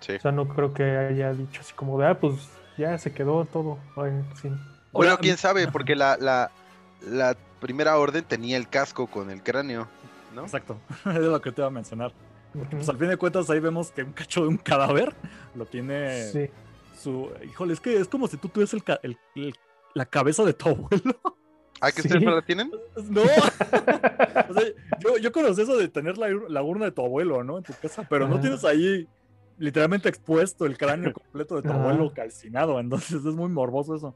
[0.00, 0.12] Sí.
[0.16, 3.46] O sea, no creo que haya dicho así como de, ah, pues ya se quedó
[3.46, 3.78] todo.
[3.96, 4.12] Ay,
[4.42, 4.50] sí.
[4.92, 6.50] Bueno, quién sabe, porque la, la,
[7.00, 9.88] la primera orden tenía el casco con el cráneo,
[10.34, 10.42] ¿no?
[10.42, 12.12] Exacto, es lo que te iba a mencionar.
[12.56, 12.70] Ujú.
[12.70, 15.14] Pues al fin de cuentas ahí vemos que un cacho de un cadáver
[15.54, 16.50] lo tiene Sí.
[16.98, 17.30] su...
[17.44, 19.54] Híjole, es que es como si tú tuvieses el ca- el- el-
[19.94, 21.20] la cabeza de tu abuelo.
[21.80, 22.08] ¿Ah, que Sí.
[22.08, 22.70] ustedes la tienen?
[23.10, 23.22] No.
[23.22, 24.62] O sea,
[25.00, 27.58] yo, yo conocí eso de tener la, la urna de tu abuelo, ¿no?
[27.58, 29.06] En tu casa, pero no tienes ahí
[29.58, 34.14] literalmente expuesto el cráneo completo de tu abuelo calcinado, entonces es muy morboso eso.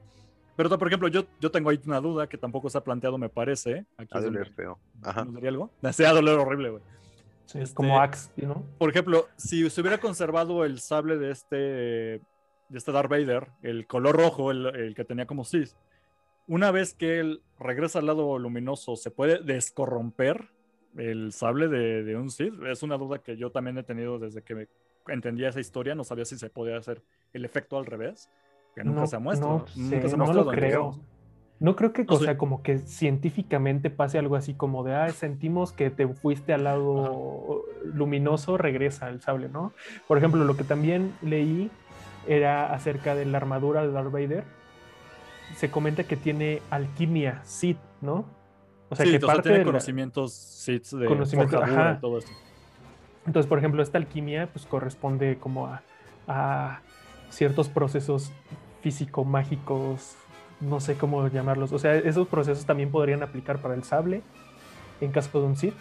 [0.57, 3.31] Pero, por ejemplo, yo, yo tengo ahí una duda que tampoco se ha planteado, me
[3.31, 3.87] parece.
[3.97, 4.79] Aquí Ha es de donde- oler feo.
[5.03, 5.25] Ajá.
[5.25, 5.71] ¿nos daría algo?
[5.81, 6.83] Me hacía doler horrible, güey.
[7.55, 8.65] Este- Como Axe, ¿no?
[8.79, 12.23] Por ejemplo, si se hubiera conservado el sable de este, de
[12.73, 15.71] este Darth Vader, el color rojo, el, el que tenía como Sith,
[16.47, 20.49] una vez que él regresa al lado luminoso, ¿se puede descorromper
[20.97, 22.55] el sable de, de, un Sith?
[22.65, 24.69] Es una duda que yo también he tenido desde que me
[25.07, 25.95] entendía esa historia.
[25.95, 28.29] No sabía si se podía hacer el efecto al revés,
[28.75, 29.49] que nunca se muestra.
[29.49, 31.01] No, nunca se no lo creo.
[31.61, 35.73] No creo que, o sea, como que científicamente pase algo así como de, ah, sentimos
[35.73, 39.75] que te fuiste al lado luminoso, regresa el sable, ¿no?
[40.09, 41.71] Por ejemplo, lo que también leí
[42.27, 44.45] era acerca de la armadura de Darth Vader.
[45.55, 48.25] Se comenta que tiene alquimia Sith, ¿no?
[48.89, 52.33] O sea, que parte tiene conocimientos Sith de conocimiento, y todo esto.
[53.27, 55.83] Entonces, por ejemplo, esta alquimia pues corresponde como a,
[56.27, 56.81] a
[57.29, 58.33] ciertos procesos
[58.81, 60.17] físico-mágicos,
[60.61, 61.73] no sé cómo llamarlos.
[61.73, 64.23] O sea, esos procesos también podrían aplicar para el sable
[65.01, 65.75] en caso de un Sith.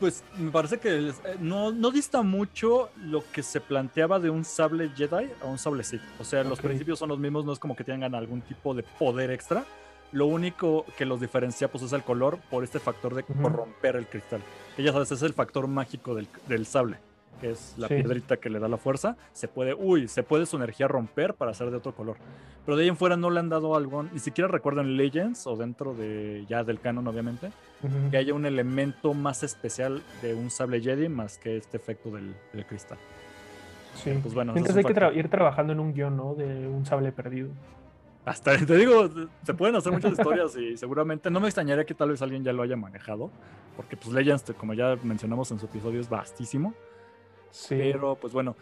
[0.00, 4.44] Pues me parece que eh, no, no dista mucho lo que se planteaba de un
[4.44, 6.02] sable Jedi a un sable Sith.
[6.18, 8.82] O sea, los principios son los mismos, no es como que tengan algún tipo de
[8.82, 9.64] poder extra.
[10.12, 14.06] Lo único que los diferencia pues es el color por este factor de corromper el
[14.06, 14.42] cristal.
[14.76, 16.98] Que ya sabes, es el factor mágico del, del sable
[17.40, 20.56] que es la piedrita que le da la fuerza, se puede, uy, se puede su
[20.56, 22.16] energía romper para hacer de otro color.
[22.64, 25.56] Pero de ahí en fuera no le han dado algo, ni siquiera recuerdan Legends o
[25.56, 27.50] dentro de ya del canon, obviamente,
[28.10, 32.34] que haya un elemento más especial de un sable Jedi más que este efecto del,
[32.66, 32.98] cristal.
[34.02, 34.54] Sí, pues bueno.
[34.56, 36.34] Entonces hay que ir trabajando en un guion, ¿no?
[36.34, 37.50] De un sable perdido.
[38.24, 39.10] Hasta te digo,
[39.42, 42.52] se pueden hacer muchas historias y seguramente no me extrañaría que tal vez alguien ya
[42.52, 43.30] lo haya manejado,
[43.76, 46.74] porque pues Legends, como ya mencionamos en su episodio, es vastísimo.
[47.68, 48.56] Pero, pues bueno,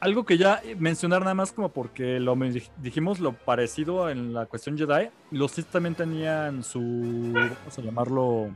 [0.00, 2.36] algo que ya mencionar nada más como porque lo
[2.78, 8.50] dijimos lo parecido en la cuestión Jedi, los Sith también tenían su, vamos a llamarlo,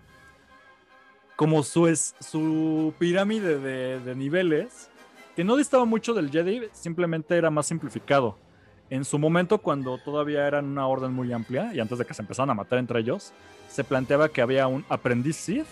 [1.36, 4.90] como su, es, su pirámide de, niveles,
[5.34, 8.38] que no distaba mucho del Jedi, simplemente era más simplificado.
[8.90, 12.20] En su momento, cuando todavía eran una orden muy amplia y antes de que se
[12.20, 13.32] empezaran a matar entre ellos,
[13.68, 15.66] se planteaba que había un aprendiz Sith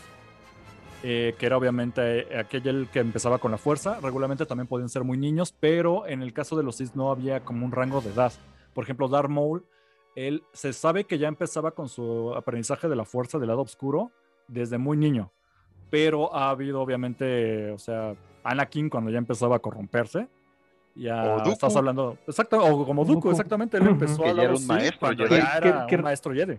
[1.02, 3.98] eh, que era obviamente eh, aquel que empezaba con la fuerza.
[4.00, 7.40] Regularmente también podían ser muy niños, pero en el caso de los Sith no había
[7.40, 8.32] como un rango de edad.
[8.74, 9.64] Por ejemplo, Darth Maul,
[10.14, 14.10] él se sabe que ya empezaba con su aprendizaje de la fuerza del lado oscuro
[14.46, 15.32] desde muy niño,
[15.90, 20.28] pero ha habido obviamente, o sea, Anakin cuando ya empezaba a corromperse.
[20.96, 25.24] Ya estás hablando, exacto, o como Dooku, exactamente, él empezó a era un maestro, ya
[25.56, 26.58] era un maestro Jedi.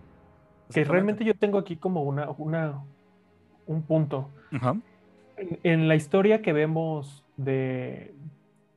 [0.72, 2.82] Que realmente yo tengo aquí como una, una,
[3.66, 4.28] un punto.
[5.36, 8.14] En, la historia que vemos de,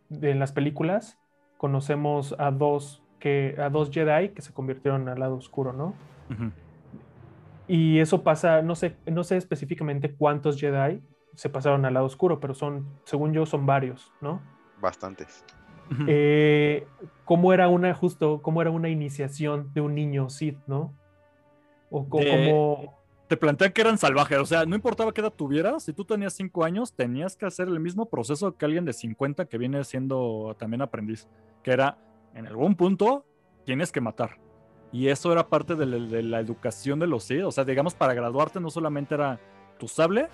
[0.09, 1.19] de las películas,
[1.57, 5.93] conocemos a dos, que, a dos Jedi que se convirtieron al lado oscuro, ¿no?
[7.67, 11.01] Y eso pasa, no sé, no sé específicamente cuántos Jedi
[11.33, 14.41] se pasaron al lado oscuro, pero son, según yo, son varios, ¿no?
[14.81, 15.43] Bastantes.
[16.07, 16.87] Eh,
[17.25, 20.93] ¿Cómo era una, justo, cómo era una iniciación de un niño Sith, ¿no?
[21.89, 25.93] O cómo te plantean que eran salvajes, o sea, no importaba qué edad tuvieras, si
[25.93, 29.57] tú tenías 5 años, tenías que hacer el mismo proceso que alguien de 50 que
[29.57, 31.27] viene siendo también aprendiz,
[31.63, 31.97] que era,
[32.35, 33.25] en algún punto,
[33.65, 34.37] tienes que matar.
[34.91, 38.59] Y eso era parte de la, educación de los sí, o sea, digamos, para graduarte
[38.59, 39.39] no solamente era
[39.79, 40.29] tu sable,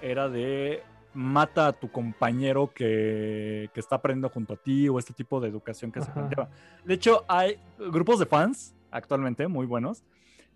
[0.00, 0.82] era de
[1.12, 5.48] mata a tu compañero que, que está aprendiendo junto a ti o este tipo de
[5.48, 6.48] educación que se planteaba.
[6.84, 10.02] De hecho, hay grupos de fans actualmente muy buenos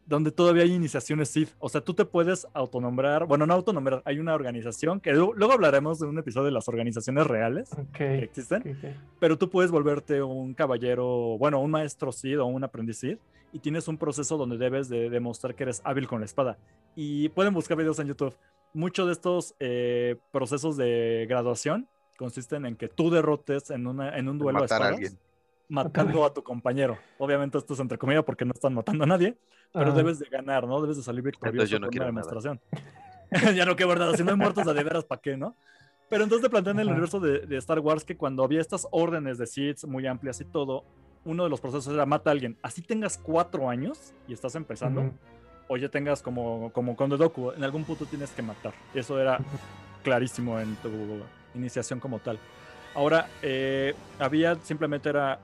[0.06, 1.50] donde todavía hay iniciaciones Sith.
[1.58, 5.98] O sea, tú te puedes autonombrar, bueno, no autonombrar, hay una organización que luego hablaremos
[5.98, 8.78] de un episodio de las organizaciones reales que existen,
[9.18, 13.18] pero tú puedes volverte un caballero, bueno, un maestro Sith o un aprendiz Sith
[13.52, 16.58] y tienes un proceso donde debes de demostrar que eres hábil con la espada.
[16.96, 18.34] Y pueden buscar videos en YouTube.
[18.72, 24.28] Muchos de estos eh, procesos de graduación consisten en que tú derrotes en, una, en
[24.28, 25.16] un duelo de espadas
[25.68, 26.98] matando a tu compañero.
[27.18, 29.36] Obviamente esto es entre comillas porque no están matando a nadie,
[29.72, 30.80] pero debes de ganar, ¿no?
[30.80, 32.60] Debes de salir victorioso con una demostración.
[33.54, 35.56] ya no, que verdad, si no hay muertos de veras, ¿para qué, no?
[36.08, 39.38] Pero entonces te plantean en el universo de, Star Wars que cuando había estas órdenes
[39.38, 40.84] de Sith muy amplias y todo,
[41.24, 42.56] uno de los procesos era mata a alguien.
[42.62, 45.10] Así tengas cuatro años y estás empezando,
[45.66, 48.74] o ya tengas como, como con Doku, en algún punto tienes que matar.
[48.94, 49.38] Eso era
[50.02, 50.90] clarísimo en tu
[51.54, 52.38] iniciación como tal.
[52.94, 55.40] Ahora, eh, había simplemente era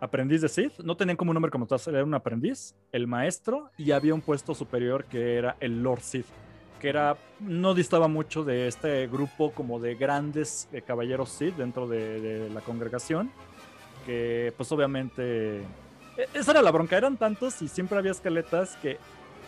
[0.00, 0.78] aprendiz de Sith.
[0.80, 4.20] No tenían como un nombre como tal, era un aprendiz, el maestro, y había un
[4.20, 6.26] puesto superior que era el Lord Sith,
[6.80, 11.86] que era, no distaba mucho de este grupo como de grandes eh, caballeros Sith dentro
[11.88, 13.30] de, la congregación,
[14.06, 15.58] que pues obviamente...
[16.16, 18.98] E, esa era la bronca, eran tantos y siempre había escaletas que,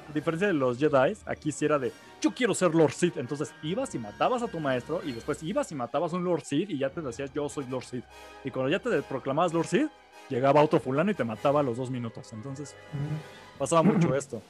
[0.09, 3.17] a diferencia de los Jedi, aquí sí era de, yo quiero ser Lord Sith.
[3.17, 6.43] Entonces ibas y matabas a tu maestro y después ibas y matabas a un Lord
[6.43, 8.05] Sith y ya te decías, yo soy Lord Sith.
[8.45, 9.91] Y cuando ya te proclamabas Lord Sith,
[10.29, 12.33] llegaba otro fulano y te mataba a los dos minutos.
[12.33, 12.75] Entonces,
[13.59, 14.43] pasaba mucho esto.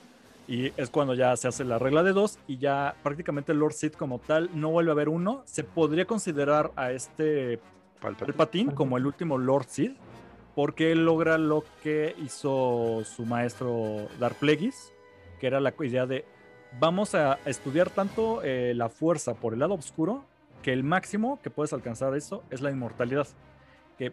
[0.49, 3.73] Y es cuando ya se hace la regla de dos y ya prácticamente el Lord
[3.73, 5.43] Sith como tal no vuelve a haber uno.
[5.45, 7.59] Se podría considerar a este
[8.01, 8.27] Palpatine.
[8.33, 9.97] Palpatine como el último Lord Sith
[10.57, 14.93] porque él logra lo que hizo su maestro Darth Plagueis,
[15.39, 16.25] que era la idea de
[16.81, 20.25] vamos a estudiar tanto eh, la fuerza por el lado oscuro
[20.63, 23.29] que el máximo que puedes alcanzar eso es la inmortalidad.
[23.99, 24.13] Que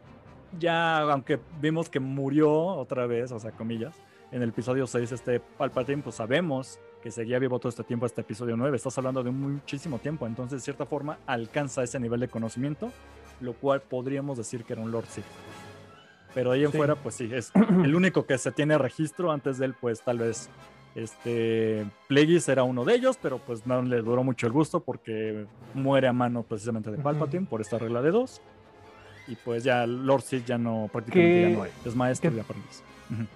[0.60, 3.96] ya, aunque vimos que murió otra vez, o sea, comillas,
[4.32, 8.22] en el episodio 6 este Palpatine, pues sabemos que seguía vivo todo este tiempo hasta
[8.22, 8.76] episodio 9.
[8.76, 12.92] Estás hablando de muchísimo tiempo, entonces de cierta forma alcanza ese nivel de conocimiento,
[13.42, 15.26] lo cual podríamos decir que era un Lord Sith.
[16.34, 16.78] Pero ahí en Sí.
[16.78, 17.52] fuera, pues sí, es
[17.84, 19.32] el único que se tiene registro.
[19.32, 20.50] Antes de él, pues tal vez
[20.96, 25.46] este Plagueis era uno de ellos, pero pues no le duró mucho el gusto porque
[25.74, 26.98] muere a mano precisamente de.
[26.98, 28.42] Palpatine por esta regla de dos.
[29.28, 31.72] Y pues ya Lord Sith ya no, prácticamente Que- ya no hay.
[31.86, 32.84] Es maestro que- y aprendiz.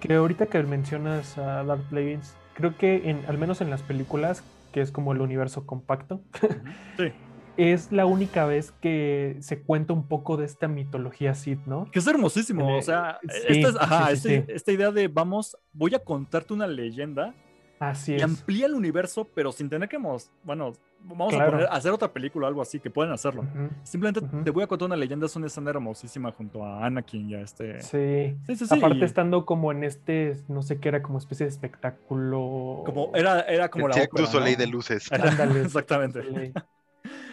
[0.00, 4.42] Que ahorita que mencionas a Darth Plagueis, creo que en, al menos en las películas,
[4.72, 6.20] que es como el universo compacto,
[6.98, 7.12] Sí.
[7.56, 11.88] es la única vez que se cuenta un poco de esta mitología Sith, ¿no?
[11.90, 15.08] Que es hermosísimo, Eh, o sea, sí, esta, es- ajá, sí, este- esta idea de
[15.08, 17.34] vamos, voy a contarte una leyenda
[17.80, 18.22] Así y es.
[18.22, 20.72] amplía el universo, pero sin tener que, mos- bueno,
[21.04, 21.48] vamos Claro.
[21.48, 23.44] a poner, hacer otra película o algo así, que pueden hacerlo.
[23.84, 27.34] Simplemente te voy a contar una leyenda, es una escena hermosísima junto a Anakin y
[27.36, 27.80] a este...
[27.82, 28.36] Sí.
[28.46, 31.46] Sí, sí, sí, Aparte y estando como en este, no sé qué era, como especie
[31.46, 32.82] de espectáculo.
[32.84, 34.64] como, era, era como el la ópera, Soleil ¿no?
[34.64, 35.12] de luces.
[35.12, 36.22] Ándale, Exactamente.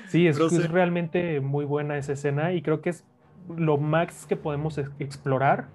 [0.08, 0.58] Sí, es, Pero sí.
[0.58, 3.04] es realmente muy buena esa escena y creo que es
[3.58, 5.66] lo más que podemos ex- explorar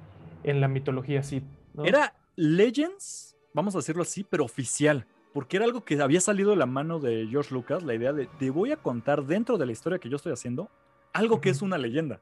[0.45, 1.43] en la mitología Sith.
[1.75, 1.85] ¿no?
[1.85, 5.07] Era Legends, vamos a decirlo así, pero oficial.
[5.33, 8.27] Porque era algo que había salido de la mano de George Lucas, la idea de
[8.27, 10.69] te voy a contar dentro de la historia que yo estoy haciendo
[11.13, 12.21] algo que es una leyenda.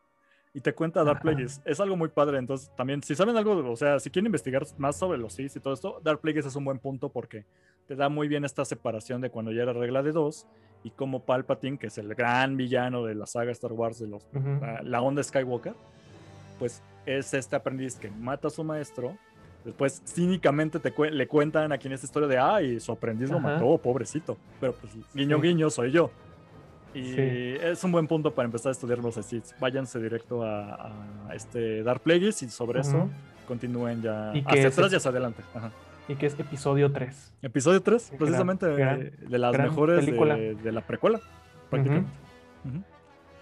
[0.55, 1.21] Y te cuenta Dark.
[1.21, 1.61] Plagueis.
[1.65, 2.39] Es algo muy padre.
[2.39, 5.61] Entonces, también, si saben algo, o sea, si quieren investigar más sobre los Sith y
[5.61, 7.45] todo esto, Dark Plagueis es un buen punto porque
[7.87, 10.47] te da muy bien esta separación de cuando ya era regla de dos
[10.85, 14.27] y como Palpatine, que es el gran villano de la saga Star Wars de los
[14.33, 15.75] la, la onda Skywalker,
[16.59, 19.17] pues es este aprendiz que mata a su maestro.
[19.69, 23.37] Después cínicamente te cue- le cuentan aquí en esta historia de, ay, su aprendiz lo
[23.37, 23.49] Ajá.
[23.55, 24.39] mató, pobrecito.
[24.61, 25.43] Pero pues guiño Sí.
[25.43, 26.11] guiño soy yo.
[26.95, 27.17] Y Sí.
[27.19, 29.45] es un buen punto para empezar a estudiar los Sith.
[29.61, 30.91] Váyanse directo a,
[31.29, 33.11] a este Dark Plagueis y sobre eso Ujú.
[33.47, 35.43] continúen ya Y que hacia es atrás y hacia adelante.
[35.55, 35.71] Ajá.
[36.09, 37.35] Y que es episodio 3.
[37.43, 41.21] Episodio 3, Gran- precisamente gran- eh, de las mejores de, de la precuela,
[41.69, 42.11] prácticamente.
[42.65, 42.83] Ujú.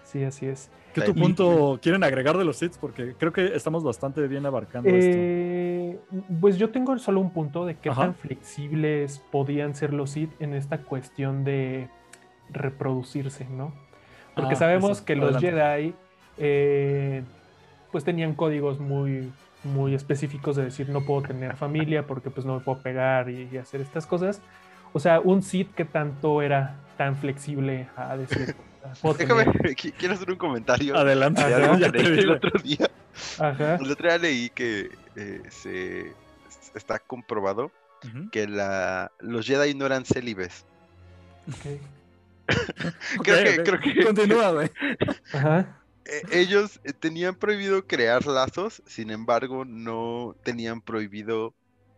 [0.03, 0.69] Sí, así es.
[0.93, 2.75] ¿Qué tu punto quieren agregar de los Sith?
[2.81, 5.11] Porque creo que estamos bastante bien abarcando esto.
[5.93, 5.99] Eh,
[6.41, 8.01] pues yo tengo solo un punto de qué Ajá.
[8.03, 11.89] tan flexibles podían ser los Sith en esta cuestión de
[12.49, 13.73] reproducirse, ¿no?
[14.35, 15.51] Porque Ah, sabemos eso, que los adelante.
[15.51, 15.93] Jedi
[16.37, 17.23] eh,
[17.91, 19.31] pues tenían códigos muy,
[19.63, 23.49] muy específicos de decir no puedo tener familia porque pues no me puedo pegar y,
[23.51, 24.41] y hacer estas cosas.
[24.93, 28.55] O sea, un Sith que tanto era tan flexible a decir
[29.17, 29.45] Déjame,
[29.97, 31.77] quiero hacer un comentario Adelante, de Ajá.
[31.79, 32.19] ya leí vi.
[32.19, 32.89] el otro día.
[33.39, 33.75] Ajá.
[33.75, 36.13] El otro día leí que eh, se
[36.75, 37.71] está comprobado
[38.31, 40.65] que la, los Jedi no eran célibes.
[41.47, 41.81] ok.
[43.23, 43.65] Creo que- ok.
[43.65, 44.71] creo que- Continúa, güey.
[45.33, 45.79] Ajá.
[46.05, 51.53] Eh, ellos eh, tenían prohibido crear lazos, sin embargo, no tenían prohibido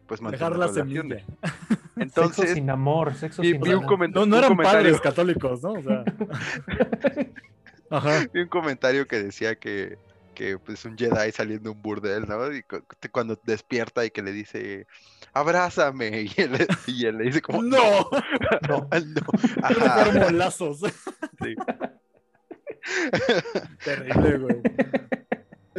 [0.10, 1.24] pues mantener Dejar la relaciones.
[1.24, 1.26] semilla.
[1.70, 4.10] sexo Entonces, sin amor, sexo vi, sin vi un, amor.
[4.10, 5.74] No, no eran padres católicos, ¿no?
[5.74, 6.04] O sea.
[7.92, 8.26] Ajá.
[8.34, 9.98] vi un comentario que decía que,
[10.34, 12.52] que pues un Jedi saliendo de un burdel, ¿no?
[12.54, 12.64] Y
[13.12, 14.88] cuando despierta y que le dice,
[15.34, 17.78] abrázame, y él, y él le dice como, ¡No!
[18.68, 18.88] No.
[18.90, 19.26] no,
[20.04, 20.80] formo lazos.
[20.80, 21.56] sí.
[23.84, 24.62] Terrible, güey.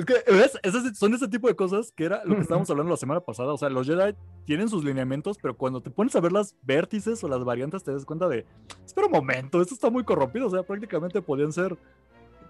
[0.01, 0.59] Es que, ¿ves?
[0.62, 3.53] Esas son ese tipo de cosas que era lo que estábamos hablando la semana pasada.
[3.53, 7.22] O sea, los Jedi tienen sus lineamientos, pero cuando te pones a ver las vértices
[7.24, 8.46] o las variantes, te das cuenta de,
[8.86, 10.46] espera un momento, esto está muy corrompido.
[10.46, 11.76] O sea, prácticamente podían ser,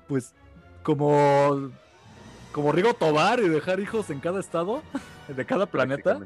[0.07, 0.35] pues,
[0.83, 1.71] como,
[2.53, 4.83] como Rigo Tobar y dejar hijos en cada estado,
[5.29, 6.21] de cada planeta.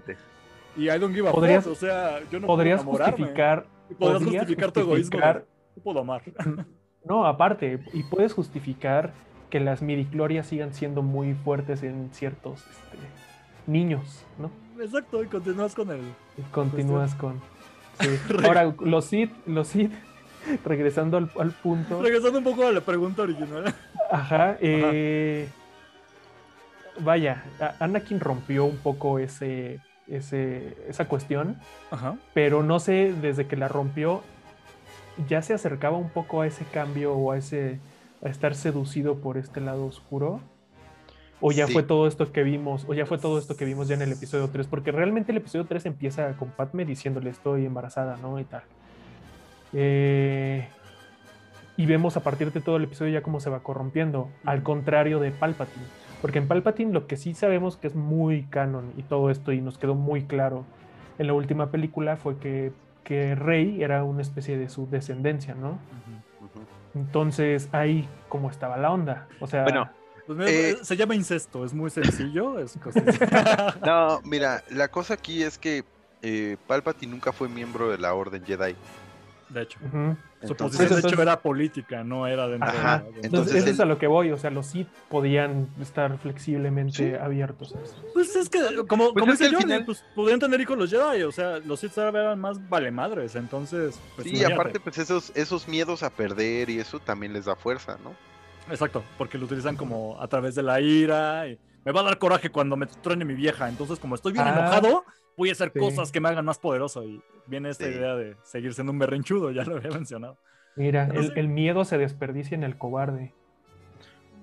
[0.77, 3.95] Y I don't give a Podrías- fuck, O sea, yo no podrías puedo justificar Y
[3.95, 5.19] podrías podrías justificar tu egoísmo.
[5.19, 5.47] de, justificar-
[5.77, 6.23] "No puedo amar.
[7.07, 9.13] No, aparte, y puedes justificar
[9.55, 12.99] que las midichlorias sigan siendo muy fuertes en ciertos este,
[13.69, 14.51] niños, ¿no?
[14.83, 16.01] Exacto, y continúas con el.
[16.37, 17.41] Y continúas con.
[18.01, 18.09] sí.
[18.43, 19.93] Ahora, los Sith, los Sith,
[20.65, 22.03] regresando al, al punto.
[22.03, 23.73] Regresando un poco a la pregunta original.
[24.11, 25.49] Ajá, eh,
[26.99, 27.45] vaya,
[27.79, 29.79] Anakin rompió un poco ese,
[30.09, 31.61] ese, esa cuestión,
[31.93, 32.17] Ajá.
[32.35, 34.25] pero no sé, desde que la rompió,
[35.29, 37.79] ya se acercaba un poco a ese cambio o a ese
[38.25, 40.41] a estar seducido por este lado oscuro.
[41.41, 41.75] o ya Sí.
[41.75, 44.13] fue todo esto que vimos, o ya fue todo esto que vimos ya en el
[44.13, 48.41] episodio 3, porque realmente el episodio 3 empieza con Padme diciéndole estoy embarazada, ¿no?
[48.41, 48.63] Y tal.
[49.75, 50.67] Eh,
[51.77, 55.19] y vemos a partir de todo el episodio ya cómo se va corrompiendo, al contrario
[55.21, 55.85] de Palpatine.
[56.23, 59.61] Porque en Palpatine lo que sí sabemos que es muy canon y todo esto, y
[59.61, 60.65] nos quedó muy claro
[61.19, 62.73] en la última película, fue que,
[63.03, 65.79] que Rey era una especie de su descendencia, ¿no?
[66.95, 69.29] Entonces ahí cómo estaba la onda.
[69.41, 69.91] O sea, Bueno,
[70.27, 72.59] Pues mira, Eh, se llama incesto, es muy sencillo.
[72.59, 72.79] Es
[73.85, 75.85] No, mira, la cosa aquí es que
[76.23, 78.75] eh, Palpatine nunca fue miembro de la Orden Jedi.
[79.55, 79.91] De hecho, ujú.
[79.91, 83.57] su Entonces- posición de hecho Entonces- era política, no era dentro Ajá, de Entonces, Entonces
[83.63, 84.31] eso es a lo que voy.
[84.33, 87.15] O sea, los Sith podían estar flexiblemente Sí.
[87.15, 87.97] abiertos a eso.
[88.13, 90.77] Pues es que, como, Pues como es que dice Jordi, final- pues podrían tener hijos
[90.77, 93.99] los Jedi, o sea, los Sith ahora eran más valemadres, entonces.
[94.17, 94.55] Pues, sí, imagínate.
[94.55, 98.13] aparte, pues esos, esos miedos a perder y eso también les da fuerza, ¿no?
[98.71, 101.47] Exacto, porque lo utilizan como a través de la ira.
[101.49, 104.47] Y me va a dar coraje cuando me truene mi vieja, entonces como estoy bien
[104.47, 105.05] Ah, enojado,
[105.37, 105.79] voy a hacer sí.
[105.81, 107.03] cosas que me hagan más poderoso.
[107.05, 107.91] Y viene esta Sí.
[107.93, 110.39] idea de seguir siendo un berrinchudo, ya lo había mencionado.
[110.77, 111.41] Mira, No el, sé.
[111.41, 113.33] el miedo se desperdicia en el cobarde.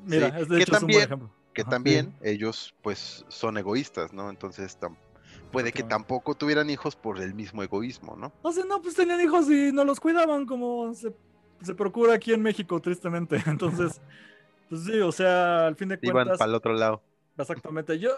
[0.05, 1.29] Mira, Sí, es de que hecho es un buen ejemplo.
[1.53, 1.69] Que Ajá.
[1.71, 4.29] también ellos, pues, son egoístas, ¿no?
[4.29, 4.95] Entonces, tam-
[5.51, 8.31] puede que tampoco tuvieran hijos por el mismo egoísmo, ¿no?
[8.41, 11.13] O sea, no, pues tenían hijos y no los cuidaban como se,
[11.61, 13.35] se procura aquí en México, tristemente.
[13.45, 14.01] Entonces,
[14.69, 16.37] pues sí, o sea, al fin de Iban cuentas.
[16.39, 17.03] para el otro lado.
[17.37, 17.99] Exactamente.
[17.99, 18.11] Yo,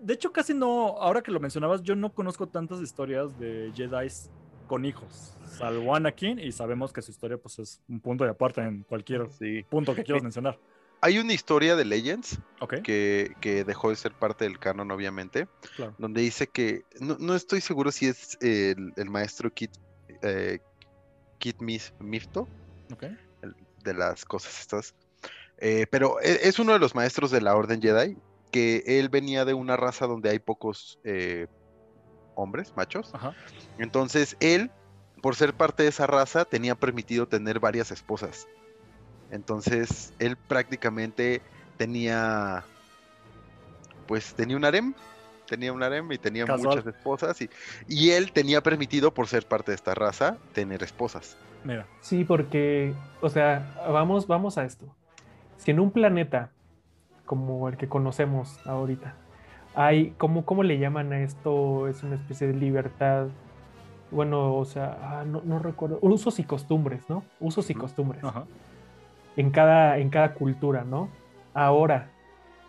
[0.00, 4.08] de hecho, casi no, ahora que lo mencionabas, yo no conozco tantas historias de Jedi
[4.66, 8.60] con hijos, salvo Anakin, y sabemos que su historia pues es un punto de aparte
[8.60, 9.64] en cualquier Sí.
[9.68, 10.58] punto que quieras mencionar.
[11.00, 12.40] Hay una historia de Legends
[12.82, 15.46] que, que dejó de ser parte del canon, obviamente,
[15.76, 15.94] claro.
[15.96, 19.70] donde dice que, no, no estoy seguro si es el, el maestro Kit,
[20.22, 20.58] eh,
[21.38, 21.56] Kit
[22.00, 22.48] Mifto,
[23.42, 24.94] el- de las cosas estas,
[25.58, 28.16] eh, pero e- es uno de los maestros de la Orden Jedi,
[28.50, 31.46] que él venía de una raza donde hay pocos eh,
[32.34, 33.34] hombres, machos, Ajá.
[33.78, 34.70] entonces él,
[35.22, 38.46] por ser parte de esa raza, tenía permitido tener varias esposas.
[39.30, 41.42] Entonces él prácticamente
[41.76, 42.64] tenía,
[44.06, 44.94] pues tenía un harem,
[45.46, 46.78] tenía un harem y tenía Casual.
[46.78, 47.50] muchas esposas y,
[47.86, 51.36] y él tenía permitido, por ser parte de esta raza, tener esposas.
[51.64, 51.86] Mira.
[52.00, 54.86] Sí, porque, o sea, vamos, vamos a esto.
[55.56, 56.52] Si en un planeta
[57.28, 59.14] como el que conocemos ahorita,
[59.76, 61.86] hay, ¿cómo, cómo le llaman a esto?
[61.86, 63.26] Es una especie de libertad.
[64.10, 65.98] Bueno, o sea, ah, no, no recuerdo.
[66.00, 67.22] Usos y costumbres, ¿no?
[67.38, 68.24] Usos y costumbres.
[68.24, 68.44] Ajá.
[69.36, 71.08] en cada, en cada cultura, ¿no?
[71.54, 72.08] Ahora,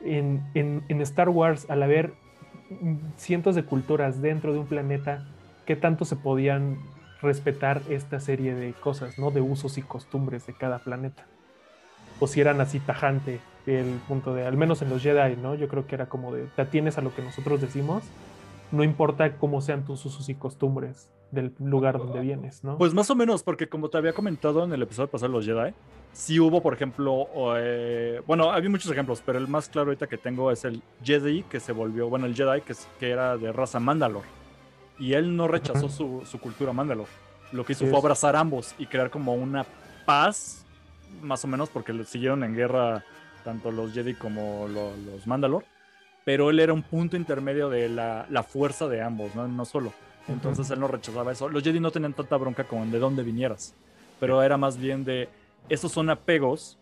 [0.01, 2.13] en, en- en Star Wars, al haber
[3.15, 5.25] cientos de culturas dentro de un planeta,
[5.65, 6.77] ¿qué tanto se podían
[7.21, 9.31] respetar esta serie de cosas, ¿no?
[9.31, 11.25] De usos y costumbres de cada planeta.
[12.19, 13.39] O si eran así tajante
[13.75, 15.55] el punto de, al menos en los Jedi, ¿no?
[15.55, 18.03] Yo creo que era como de, te atienes a lo que nosotros decimos,
[18.71, 22.77] no importa cómo sean tus usos y costumbres del lugar donde vienes, ¿no?
[22.77, 25.45] Pues más o menos, porque como te había comentado en el episodio pasado de los
[25.45, 25.73] Jedi,
[26.11, 30.17] sí hubo, por ejemplo, eh, bueno, había muchos ejemplos, pero el más claro ahorita que
[30.17, 34.23] tengo es el Jedi que se volvió, bueno, el Jedi que, era de raza Mandalor.
[34.97, 37.07] Y él no rechazó su, su cultura Mandalor.
[37.51, 39.65] Lo que hizo Sí fue abrazar ambos y crear como una
[40.05, 40.65] paz,
[41.21, 43.05] más o menos, porque siguieron en guerra
[43.43, 45.63] tanto los Jedi como lo- los Mandalor.
[46.25, 49.47] Pero él era un punto intermedio de la, la fuerza de ambos, ¿no?
[49.47, 49.91] No solo.
[50.27, 51.49] Entonces él no rechazaba eso.
[51.49, 53.73] Los Jedi no tenían tanta bronca como de dónde vinieras,
[54.19, 55.27] pero era más bien de
[55.69, 56.77] esos son apegos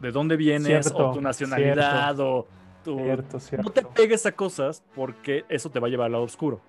[0.00, 2.46] de dónde vienes Cierto, o tu nacionalidad o
[2.84, 2.98] tu...
[2.98, 3.38] Cierto.
[3.62, 6.60] No te pegues a cosas porque eso te va a llevar al lado oscuro.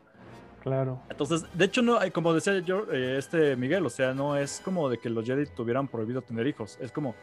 [0.62, 1.00] Claro.
[1.10, 4.90] Entonces, de hecho, no, como decía yo, eh, este Miguel, o sea, no es como
[4.90, 7.16] de que los Jedi tuvieran prohibido tener hijos, es como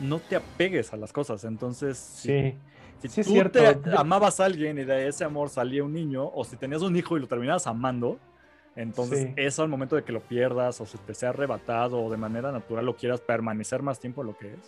[0.00, 1.44] no te apegues a las cosas.
[1.44, 2.54] Entonces, si Sí.
[3.00, 3.58] si Sí, es tú cierto.
[3.58, 6.96] te amabas a alguien y de ese amor salía un niño, o si tenías un
[6.96, 8.18] hijo y lo terminabas amando,
[8.74, 9.32] entonces Sí.
[9.36, 12.52] eso al momento de que lo pierdas, o si te sea arrebatado, o de manera
[12.52, 14.58] natural lo quieras permanecer más tiempo lo que es,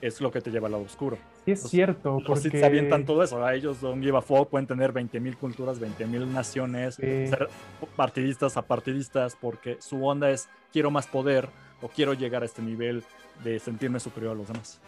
[0.00, 1.18] es lo que te lleva al lado oscuro.
[1.44, 2.20] Sí, es cierto.
[2.24, 2.50] Porque...
[2.50, 6.24] se avientan todo eso, a ellos don't give a fuck, pueden tener 20.000 culturas, 20.000
[6.32, 7.26] naciones, Sí.
[7.26, 7.48] ser
[7.96, 11.48] partidistas a partidistas, porque su onda es quiero más poder
[11.82, 13.02] o quiero llegar a este nivel
[13.44, 14.80] de sentirme superior a los demás.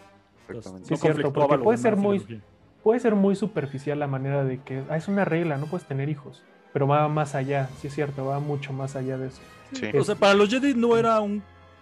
[0.47, 0.87] Entonces.
[0.87, 2.41] Sí, es cierto, puede ser muy-
[2.83, 6.09] puede ser muy superficial la manera de que ah, es una regla, no puedes tener
[6.09, 6.43] hijos,
[6.73, 9.41] pero va más allá, sí es cierto, va mucho más allá de eso.
[9.73, 9.89] Sí.
[9.97, 11.41] O sea, para los Jedi no era un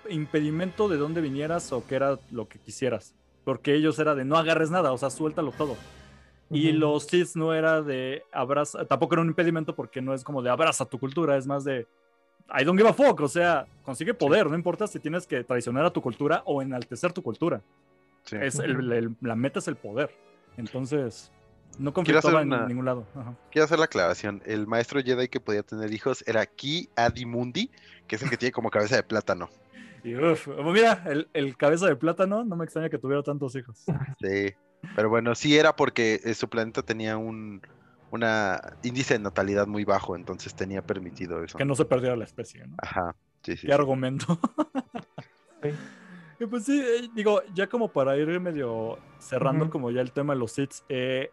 [0.09, 3.15] impedimento de dónde vinieras o que era lo que quisieras.
[3.45, 5.75] Porque ellos era de no agarres nada, o sea, suéltalo todo.
[6.51, 6.79] Y Ujú.
[6.79, 10.49] los Sith no era de abraza, tampoco era un impedimento porque no es como de
[10.49, 11.87] abraza tu cultura, es más de
[12.57, 15.85] I don't give a fuck, o sea, consigue poder, no importa si tienes que traicionar
[15.85, 17.61] a tu cultura o enaltecer tu cultura.
[18.25, 18.37] Sí.
[18.41, 20.09] Es el- el- la meta es el poder.
[20.57, 21.31] Entonces,
[21.77, 23.05] no conflictaba una- en ningún lado.
[23.15, 23.33] Ajá.
[23.51, 24.41] Quiero hacer la aclaración.
[24.45, 27.69] El maestro Jedi que podía tener hijos era Ki Adimundi,
[28.07, 29.49] que es el que tiene como cabeza de plátano.
[30.03, 33.83] Y uf, mira, el, el cabeza de plátano, no me extraña que tuviera tantos hijos.
[34.21, 34.53] Sí.
[34.95, 37.61] Pero bueno, sí era porque eh, su planeta tenía un
[38.11, 41.57] una índice de natalidad muy bajo, entonces tenía permitido eso.
[41.57, 42.75] Que no se perdiera la especie, ¿no?
[42.77, 43.15] Ajá.
[43.43, 43.61] Sí, sí.
[43.61, 43.71] Qué sí.
[43.71, 44.39] argumento.
[45.61, 45.71] Sí.
[46.39, 50.33] Y pues sí, eh, digo, ya como para ir medio cerrando como ya el tema
[50.33, 51.31] de los Sith, eh,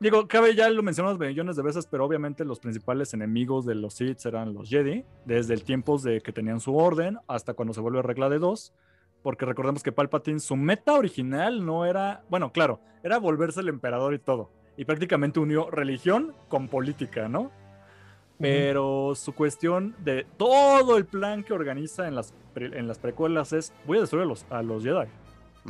[0.00, 3.94] digo, cabe ya lo mencionamos millones de veces, pero obviamente los principales enemigos de los
[3.94, 7.80] Sith eran los Jedi, desde el tiempo de que tenían su orden hasta cuando se
[7.80, 8.74] vuelve regla de dos,
[9.22, 14.14] porque recordemos que Palpatine, su meta original no era, bueno, claro, era volverse el emperador
[14.14, 17.50] y todo, y prácticamente unió religión con política, ¿no?
[18.38, 23.72] Pero su cuestión de todo el plan que organiza en las, en las precuelas es,
[23.84, 25.08] voy a destruir a los, a los Jedi.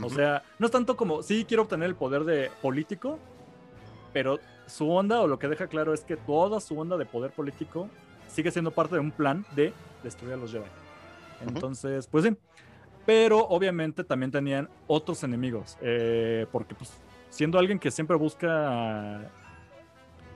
[0.02, 3.18] O sea, no es tanto como, sí quiero obtener el poder de político,
[4.12, 7.30] pero su onda o lo que deja claro es que toda su onda de poder
[7.30, 7.88] político
[8.28, 10.66] sigue siendo parte de un plan de destruir a los Jedi.
[11.40, 12.36] Entonces, pues sí.
[13.06, 16.92] Pero obviamente también tenían otros enemigos, eh, porque pues
[17.30, 19.30] siendo alguien que siempre busca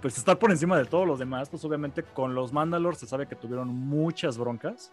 [0.00, 3.26] pues estar por encima de todos los demás, pues obviamente con los Mandalor se sabe
[3.26, 4.92] que tuvieron muchas broncas.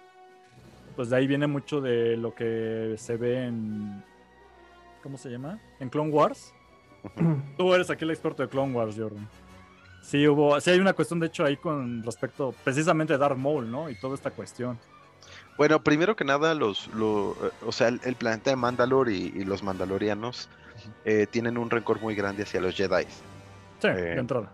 [0.95, 4.03] Pues de ahí viene mucho de lo que se ve en
[5.01, 5.59] ¿cómo se llama?
[5.79, 6.53] En Clone Wars.
[7.57, 9.27] Tú eres aquí el experto de Clone Wars, Jordan.
[10.01, 13.69] Sí hubo, sí hay una cuestión de hecho ahí con respecto precisamente a Darth Maul,
[13.69, 13.89] ¿no?
[13.89, 14.77] Y toda esta cuestión.
[15.59, 19.33] Bueno, primero que nada, los, lo- eh, o sea, el, el planeta de Mandalor y,
[19.35, 20.47] y los mandalorianos
[21.03, 23.03] eh, tienen un rencor muy grande hacia los Jedi.
[23.81, 24.49] Sí, Eh, de entrada.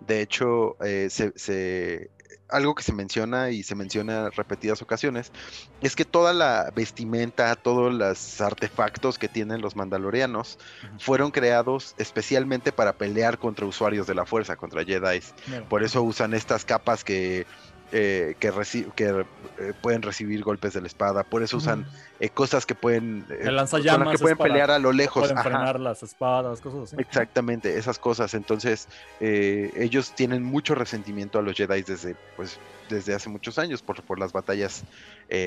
[0.00, 2.10] De hecho, eh, se, se-
[2.50, 5.32] algo que se menciona y se menciona en repetidas ocasiones
[5.80, 10.58] es que toda la vestimenta, todos los artefactos que tienen los mandalorianos
[10.98, 15.20] fueron creados especialmente para pelear contra usuarios de la fuerza, contra Jedi.
[15.46, 15.68] Mira.
[15.68, 17.46] Por eso usan estas capas que,
[17.92, 19.24] eh, que, reci- que
[19.58, 21.24] eh, pueden recibir golpes de la espada.
[21.24, 21.86] Por eso usan
[22.20, 25.22] eh, cosas que pueden, eh, El con lanzallamas que pueden para- pelear a lo lejos.
[25.22, 25.48] Pueden ajá.
[25.48, 26.96] frenar las espadas, cosas así.
[26.98, 28.34] Exactamente, esas cosas.
[28.34, 28.88] Entonces,
[29.20, 34.18] ellos tienen mucho resentimiento a los Jedi desde, pues, desde hace muchos años por, por
[34.18, 34.84] las batallas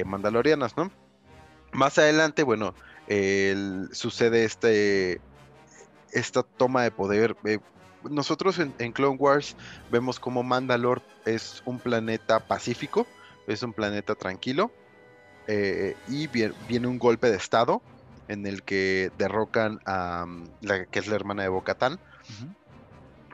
[0.06, 0.92] mandalorianas, ¿no?
[1.72, 2.76] Más adelante, bueno,
[3.08, 5.20] el- sucede este,
[6.12, 7.36] esta toma de poder.
[8.10, 9.56] Nosotros en, en Clone Wars
[9.90, 13.08] vemos como Mandalore es un planeta pacífico,
[13.48, 14.72] es un planeta tranquilo,
[15.48, 17.82] eh, y vie- viene un golpe de estado
[18.28, 22.54] en el que derrocan a mm, la que es la hermana de Bocatán, Ujú.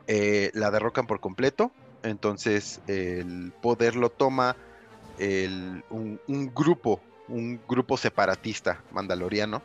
[0.08, 1.72] eh, la derrocan por completo,
[2.04, 4.58] entonces el poder lo toma
[5.18, 9.62] el- un, un grupo, un grupo separatista mandaloriano.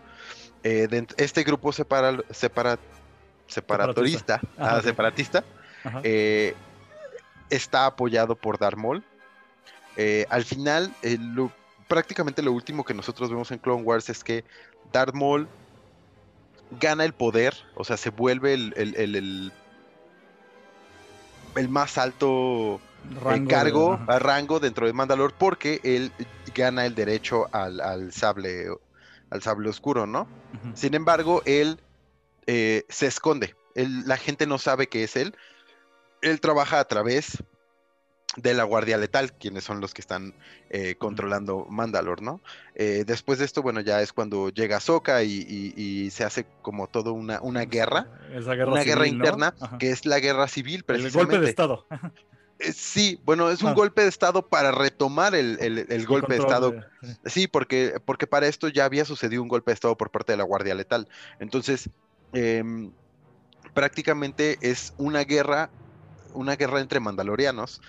[0.63, 2.79] Eh, este grupo separa, separa-
[3.55, 4.85] separatorista, Ajá, ah, ok.
[4.85, 5.45] separatista,
[5.85, 6.01] Ajá.
[6.03, 6.55] eh,
[7.51, 9.03] está apoyado por Darth Maul.
[9.97, 11.53] Eh, al final, eh, lo-
[11.89, 14.45] prácticamente lo último que nosotros vemos en Clone Wars es que
[14.93, 15.49] Darth Maul
[16.81, 19.53] gana el poder, o sea, se vuelve el, el- el- el-
[21.57, 22.81] el más alto
[23.23, 26.11] Rango de- cargo, a rango dentro de Mandalore, porque él
[26.55, 28.67] gana el derecho al, al sable,
[29.31, 30.27] al sable oscuro, ¿no?
[30.75, 31.79] Sin embargo, él
[32.47, 33.55] eh, se esconde.
[33.75, 35.35] Él- la gente no sabe que es él.
[36.23, 37.43] Él trabaja a través
[38.37, 40.35] de la Guardia Letal, quienes son los que están
[40.71, 42.41] eh, controlando Mandalore, ¿no?
[42.75, 46.45] Eh, después de esto, bueno, ya es cuando llega Ahsoka y, y- y se hace
[46.61, 50.77] como todo una, una guerra, Esa guerra una guerra interna, que es la guerra civil,
[50.81, 51.35] El precisamente.
[51.35, 51.87] golpe de estado.
[52.59, 53.75] Eh, sí, bueno, es un Ah.
[53.75, 56.85] golpe de Estado para retomar el, el- el golpe de Estado de-
[57.31, 60.39] Sí, porque, porque para esto ya había sucedido un golpe de Estado por parte de
[60.39, 61.09] la Guardia Letal.
[61.41, 61.89] Entonces,
[62.35, 62.93] em,
[63.73, 65.71] prácticamente es una guerra,
[66.33, 67.81] una guerra entre mandalorianos,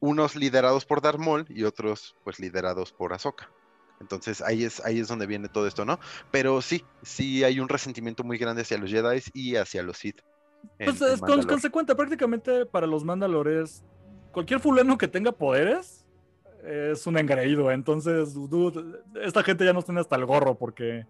[0.00, 3.50] unos liderados por Darth Maul y otros, pues, liderados por Ahsoka.
[4.00, 5.98] Entonces ahí es, ahí es donde viene todo esto, ¿no?
[6.30, 10.20] Pero sí, sí hay un resentimiento muy grande hacia los Jedi y hacia los Sith.
[10.78, 13.84] en- Pues es con- consecuente, prácticamente para los Mandalores,
[14.32, 16.04] cualquier fulano que tenga poderes
[16.64, 17.70] es un engreído.
[17.70, 21.06] Entonces, dude, esta gente ya nos tiene hasta el gorro porque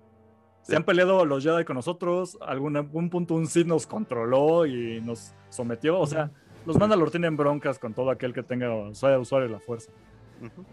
[0.69, 2.37] se han peleado los Jedi con nosotros.
[2.43, 5.99] Algún, algún punto un Sith nos controló y nos sometió.
[5.99, 6.31] O sea,
[6.67, 9.91] los Mandalor tienen broncas con todo aquel que tenga sea usuario de la fuerza.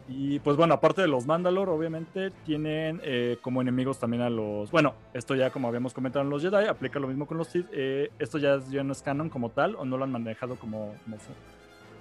[0.10, 4.70] Y pues bueno, aparte de los Mandalor, obviamente tienen eh, como enemigos también a los.
[4.70, 7.68] Bueno, esto ya como habíamos comentado en los Jedi, aplica lo mismo con los Sith.
[7.72, 10.93] eh, esto ya, ya no es canon como tal, o no lo han manejado como,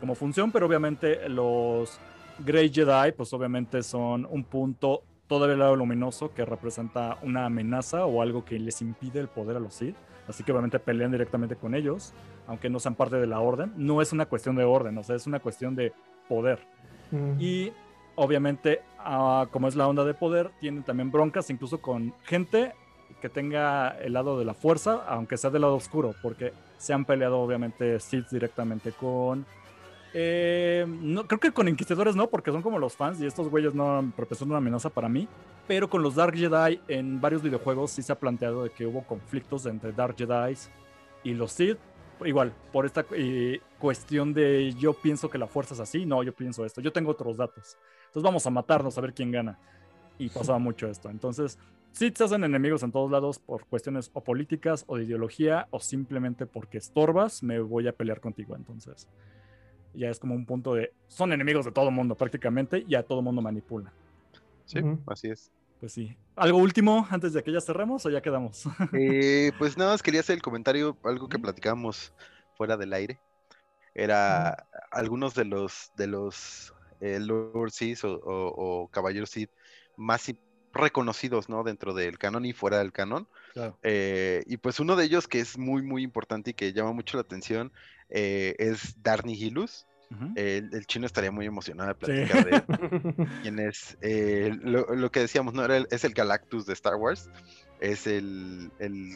[0.01, 2.01] como función, pero obviamente los
[2.41, 8.07] Grey Jedi, pues obviamente son un punto todavía el lado luminoso que representa una amenaza
[8.07, 9.97] o algo que les impide el poder a los Sith.
[10.29, 12.13] así que obviamente pelean directamente con ellos,
[12.47, 13.73] aunque no sean parte de la orden.
[13.77, 15.93] No es una cuestión de orden, o sea, es una cuestión de
[16.29, 16.61] poder.
[17.11, 17.41] Mm.
[17.41, 17.73] Y
[18.15, 22.73] obviamente, ah, como es la onda de poder, tienen también broncas incluso con gente
[23.21, 27.05] que tenga el lado de la fuerza, aunque sea del lado oscuro, porque se han
[27.05, 29.47] peleado obviamente Sith directamente con...
[30.17, 33.75] eh, no, creo que con Inquisidores no, porque son como los fans y estos güeyes
[33.75, 35.29] no representan una amenaza para mí.
[35.67, 39.03] Pero con los Dark Jedi en varios videojuegos sí se ha planteado de que hubo
[39.03, 40.57] conflictos entre Dark Jedi
[41.25, 41.79] y los Sith.
[42.25, 46.33] Igual, por esta eh, cuestión de yo pienso que la fuerza es así, no, yo
[46.33, 47.77] pienso esto, yo tengo otros datos.
[48.07, 49.59] Entonces vamos a matarnos a ver quién gana.
[50.17, 51.11] Y pasaba mucho esto.
[51.11, 51.59] Entonces,
[51.91, 55.81] sí se hacen enemigos en todos lados por cuestiones o políticas o de ideología o
[55.81, 58.55] simplemente porque estorbas, me voy a pelear contigo.
[58.55, 59.09] Entonces,
[59.95, 63.23] ya es como un punto de, son enemigos de todo mundo prácticamente y a todo
[63.23, 63.95] mundo manipula.
[64.67, 65.51] Sí, así es.
[65.81, 66.17] Pues sí.
[66.37, 68.65] ¿Algo último antes de que ya cerremos o ya quedamos?
[68.93, 72.13] Eh, pues nada más quería hacer el comentario, algo que platicamos
[72.55, 73.21] fuera del aire.
[73.95, 78.91] Era algunos de los de los eh, Lord Sith o, o- o
[79.97, 80.33] más
[80.73, 81.65] reconocidos, ¿no?
[81.65, 83.29] Dentro del canon y fuera del canon.
[83.55, 83.79] Claro.
[83.83, 87.17] Eh, y pues uno de ellos que es muy, muy importante y que llama mucho
[87.17, 87.73] la atención
[88.11, 89.87] eh, es Darny Hilus.
[90.11, 90.33] Ujú.
[90.37, 91.99] El, el chino estaría muy emocionado de Sí.
[92.33, 92.51] platicar de
[93.17, 93.29] él.
[93.43, 95.65] Quien es eh, lo, lo que decíamos, ¿no?
[95.65, 97.31] Era el- es el Galactus de Star Wars.
[97.81, 99.15] Es el, el,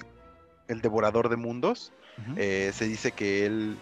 [0.69, 1.93] el devorador de mundos.
[2.37, 3.77] Se dice que él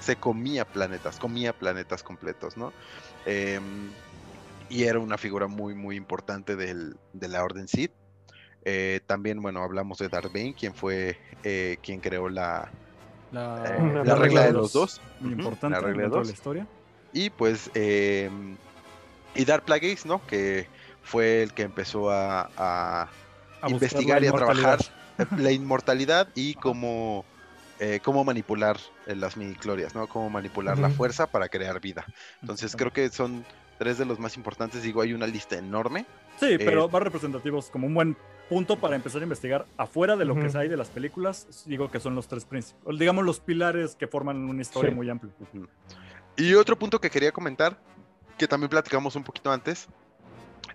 [0.00, 2.72] se comía planetas, comía planetas completos, ¿no?
[3.24, 3.90] Em,
[4.68, 7.92] y era una figura muy, muy importante del- de la Orden Sith.
[8.64, 12.70] Eh, también, bueno, hablamos de Bane, quien fue eh, quien creó la,
[13.32, 15.00] La, eh, la la regla de los dos.
[15.20, 16.26] Muy importante la regla de dos.
[16.28, 16.66] la historia.
[17.12, 18.30] Y pues, eh,
[19.34, 20.24] y Darth Plagueis, ¿no?
[20.26, 20.68] Que
[21.02, 24.78] fue el que empezó a, a A buscar investigar y a trabajar
[25.36, 27.24] la inmortalidad y cómo,
[28.02, 30.06] cómo manipular las midichlorias, ¿no?
[30.06, 32.06] Cómo manipular la fuerza para crear vida.
[32.40, 33.44] Entonces creo que son
[33.78, 34.82] tres de los más importantes.
[34.82, 36.06] Digo, hay una lista enorme.
[36.38, 38.16] Sí, pero eh, más representativos como un buen
[38.52, 40.58] punto para empezar a investigar afuera de lo que Ujú.
[40.58, 41.64] hay de las películas.
[41.64, 44.94] Digo que son los tres principales, digamos los pilares que forman una historia Sí.
[44.94, 45.32] muy amplia.
[46.36, 47.78] Y otro punto que quería comentar,
[48.36, 49.86] que también platicamos un poquito antes,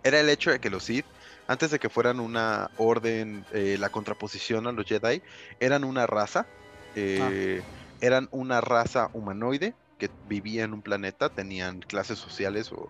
[0.03, 1.05] era el hecho de que los Sith,
[1.47, 5.21] antes de que fueran una orden, eh, la contraposición a los Jedi,
[5.59, 6.47] eran una raza,
[6.95, 7.61] eh,
[8.01, 12.89] eran una raza humanoide que vivía en un planeta, tenían clases sociales o,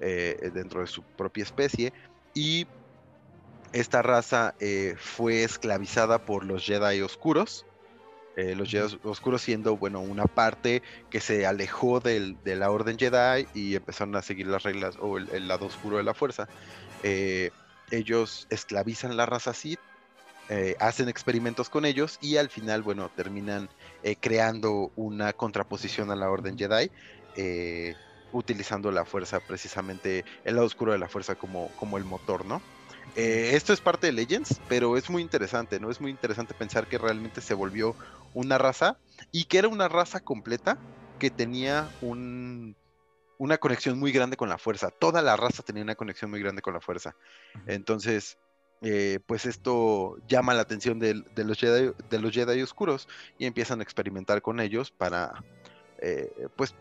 [0.00, 1.92] eh, dentro de su propia especie,
[2.34, 2.66] y
[3.74, 7.66] esta raza eh, fue esclavizada por los Jedi oscuros,
[8.36, 12.96] eh, los Jedi oscuros siendo, bueno, una parte que se alejó del- de la orden
[12.96, 16.48] Jedi y empezaron a seguir las reglas o el, el lado oscuro de la fuerza.
[17.02, 17.50] Eh,
[17.90, 19.80] ellos esclavizan la raza Sith,
[20.50, 23.68] eh, hacen experimentos con ellos y al final, bueno, terminan
[24.20, 26.90] creando una contraposición a la orden Jedi,
[28.32, 32.60] utilizando la fuerza precisamente, el lado oscuro de la fuerza como, como el motor, ¿no?
[33.16, 35.90] Eh, esto es parte de Legends, pero es muy interesante, ¿no?
[35.90, 37.94] Es muy interesante pensar que realmente se volvió
[38.34, 38.98] una raza
[39.30, 40.78] y que era una raza completa
[41.18, 42.76] que tenía un,
[43.38, 44.90] una conexión muy grande con la fuerza.
[44.90, 47.14] Toda la raza tenía una conexión muy grande con la fuerza.
[47.66, 48.38] Entonces,
[48.82, 53.80] eh, pues esto llama la atención de, los Jedi, de los Jedi oscuros y empiezan
[53.80, 55.44] a experimentar con ellos para,
[55.98, 56.74] eh, pues,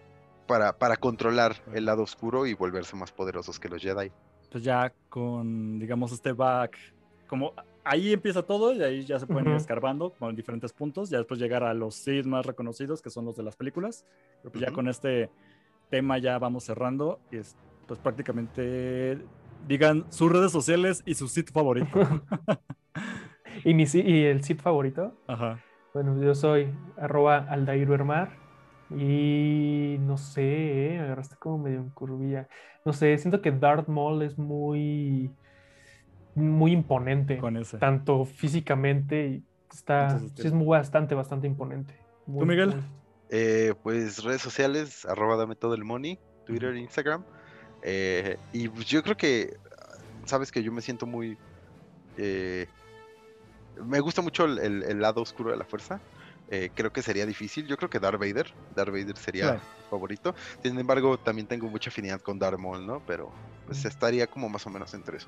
[0.47, 4.11] para, para controlar el lado oscuro y volverse más poderosos que los Jedi.
[4.53, 6.77] Pues ya con, digamos, este back,
[7.25, 7.53] como
[7.83, 9.61] ahí empieza todo y ahí ya se pueden ir Ujú.
[9.61, 13.35] escarbando con diferentes puntos, ya después llegar a los Sith más reconocidos, que son los
[13.35, 14.05] de las películas.
[14.43, 14.75] Pero pues ya Ujú.
[14.75, 15.31] con este
[15.89, 17.55] tema ya vamos cerrando y es,
[17.87, 19.17] pues prácticamente
[19.67, 21.87] digan sus redes sociales y su sitio favorito.
[23.65, 25.15] ¿Y, mi, ¿Y el sit favorito?
[25.25, 25.59] Ajá.
[25.95, 28.42] Bueno, yo soy arroba aldairuermar
[28.97, 30.99] y no sé, ¿eh?
[30.99, 32.47] agarraste como medio en curvilla.
[32.85, 35.31] No sé, siento que Darth Maul es muy,
[36.35, 37.77] muy imponente, Con ese.
[37.77, 41.95] tanto físicamente y está, Entonces, sí es muy bastante, bastante imponente.
[42.25, 42.69] Muy, ¿Tú, Miguel?
[42.69, 42.83] muy-
[43.29, 47.23] Eh, pues redes sociales, arroba dame todo el money, Twitter, Instagram.
[47.81, 49.53] Eh, y pues yo creo que,
[50.25, 51.35] sabes que yo me siento muy...
[52.17, 52.67] eh,
[53.75, 55.99] me gusta mucho el, el- el lado oscuro de la fuerza.
[56.49, 57.65] Eh, creo que sería difícil.
[57.67, 58.53] Yo creo que Darth Vader.
[58.75, 59.59] Darth Vader sería Claro.
[59.59, 60.35] mi favorito.
[60.61, 63.01] Sin embargo, también tengo mucha afinidad con Darth Maul, ¿no?
[63.07, 63.31] Pero
[63.65, 63.87] pues Ujú.
[63.87, 65.27] estaría como más o menos entre eso.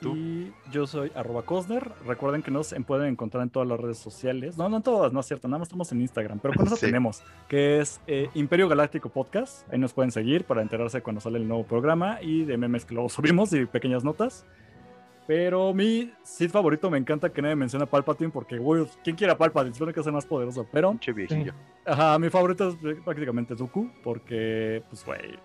[0.00, 0.14] ¿Tú?
[0.16, 1.90] Y yo soy arroba Cosner.
[2.06, 4.58] Recuerden que nos en- pueden encontrar en todas las redes sociales.
[4.58, 5.48] No, no en todas, no es cierto.
[5.48, 6.40] Nada más estamos en Instagram.
[6.40, 6.86] Pero con eso Sí.
[6.86, 9.66] tenemos, que es eh, Imperio Galáctico Podcast.
[9.72, 12.92] Ahí nos pueden seguir para enterarse cuando sale el nuevo programa y de memes que
[12.94, 13.08] luego
[13.40, 14.44] subimos y pequeñas notas.
[15.26, 19.32] Pero mi Sith favorito me encanta que nadie menciona a Palpatine porque, güey, ¿quién quiere
[19.32, 19.72] a Palpatine?
[19.74, 20.98] Supone que es el más poderoso, pero...
[21.14, 21.54] Viejillo.
[21.86, 25.38] Ajá, mi favorito es eh, prácticamente Dooku porque, pues, güey,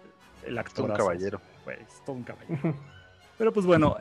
[0.46, 0.90] el Es actor...
[0.92, 1.40] un caballero.
[1.64, 2.76] Güey, es todo un caballero.
[3.38, 3.96] Pero pues bueno,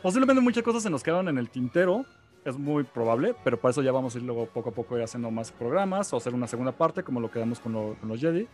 [0.00, 2.04] posiblemente muchas cosas se nos quedaron en el tintero.
[2.44, 5.30] Es muy probable, pero para eso ya vamos a ir luego poco a poco haciendo
[5.30, 8.46] más programas o hacer una segunda parte, como lo quedamos con, lo- con los Jedi.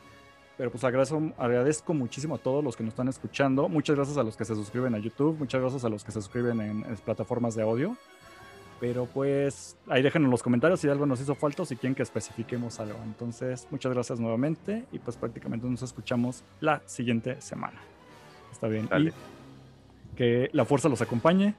[0.57, 3.69] Pero pues agradezco, agradezco muchísimo a todos los que nos están escuchando.
[3.69, 5.37] Muchas gracias a los que se suscriben a YouTube.
[5.39, 7.97] Muchas gracias a los que se suscriben en, en plataformas de audio.
[8.81, 11.95] Pero pues ahí déjenos en los comentarios si algo nos hizo falta o si quieren
[11.95, 12.99] que especifiquemos algo.
[13.05, 17.79] Entonces, muchas gracias nuevamente y pues prácticamente nos escuchamos la siguiente semana.
[18.53, 18.87] Está bien.
[18.89, 19.11] Dale.
[20.13, 21.55] Y que la fuerza los acompañe.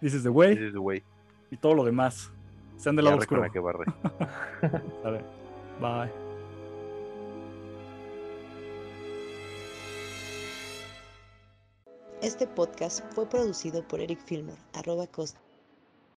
[0.00, 1.02] This is the way This is the way.
[1.50, 2.30] y todo lo demás.
[2.76, 3.50] Sean del lado oscuro.
[3.50, 3.86] que barre.
[5.80, 6.27] Bye.
[12.20, 15.40] Este podcast fue producido por Eric Filmer, arroba costa.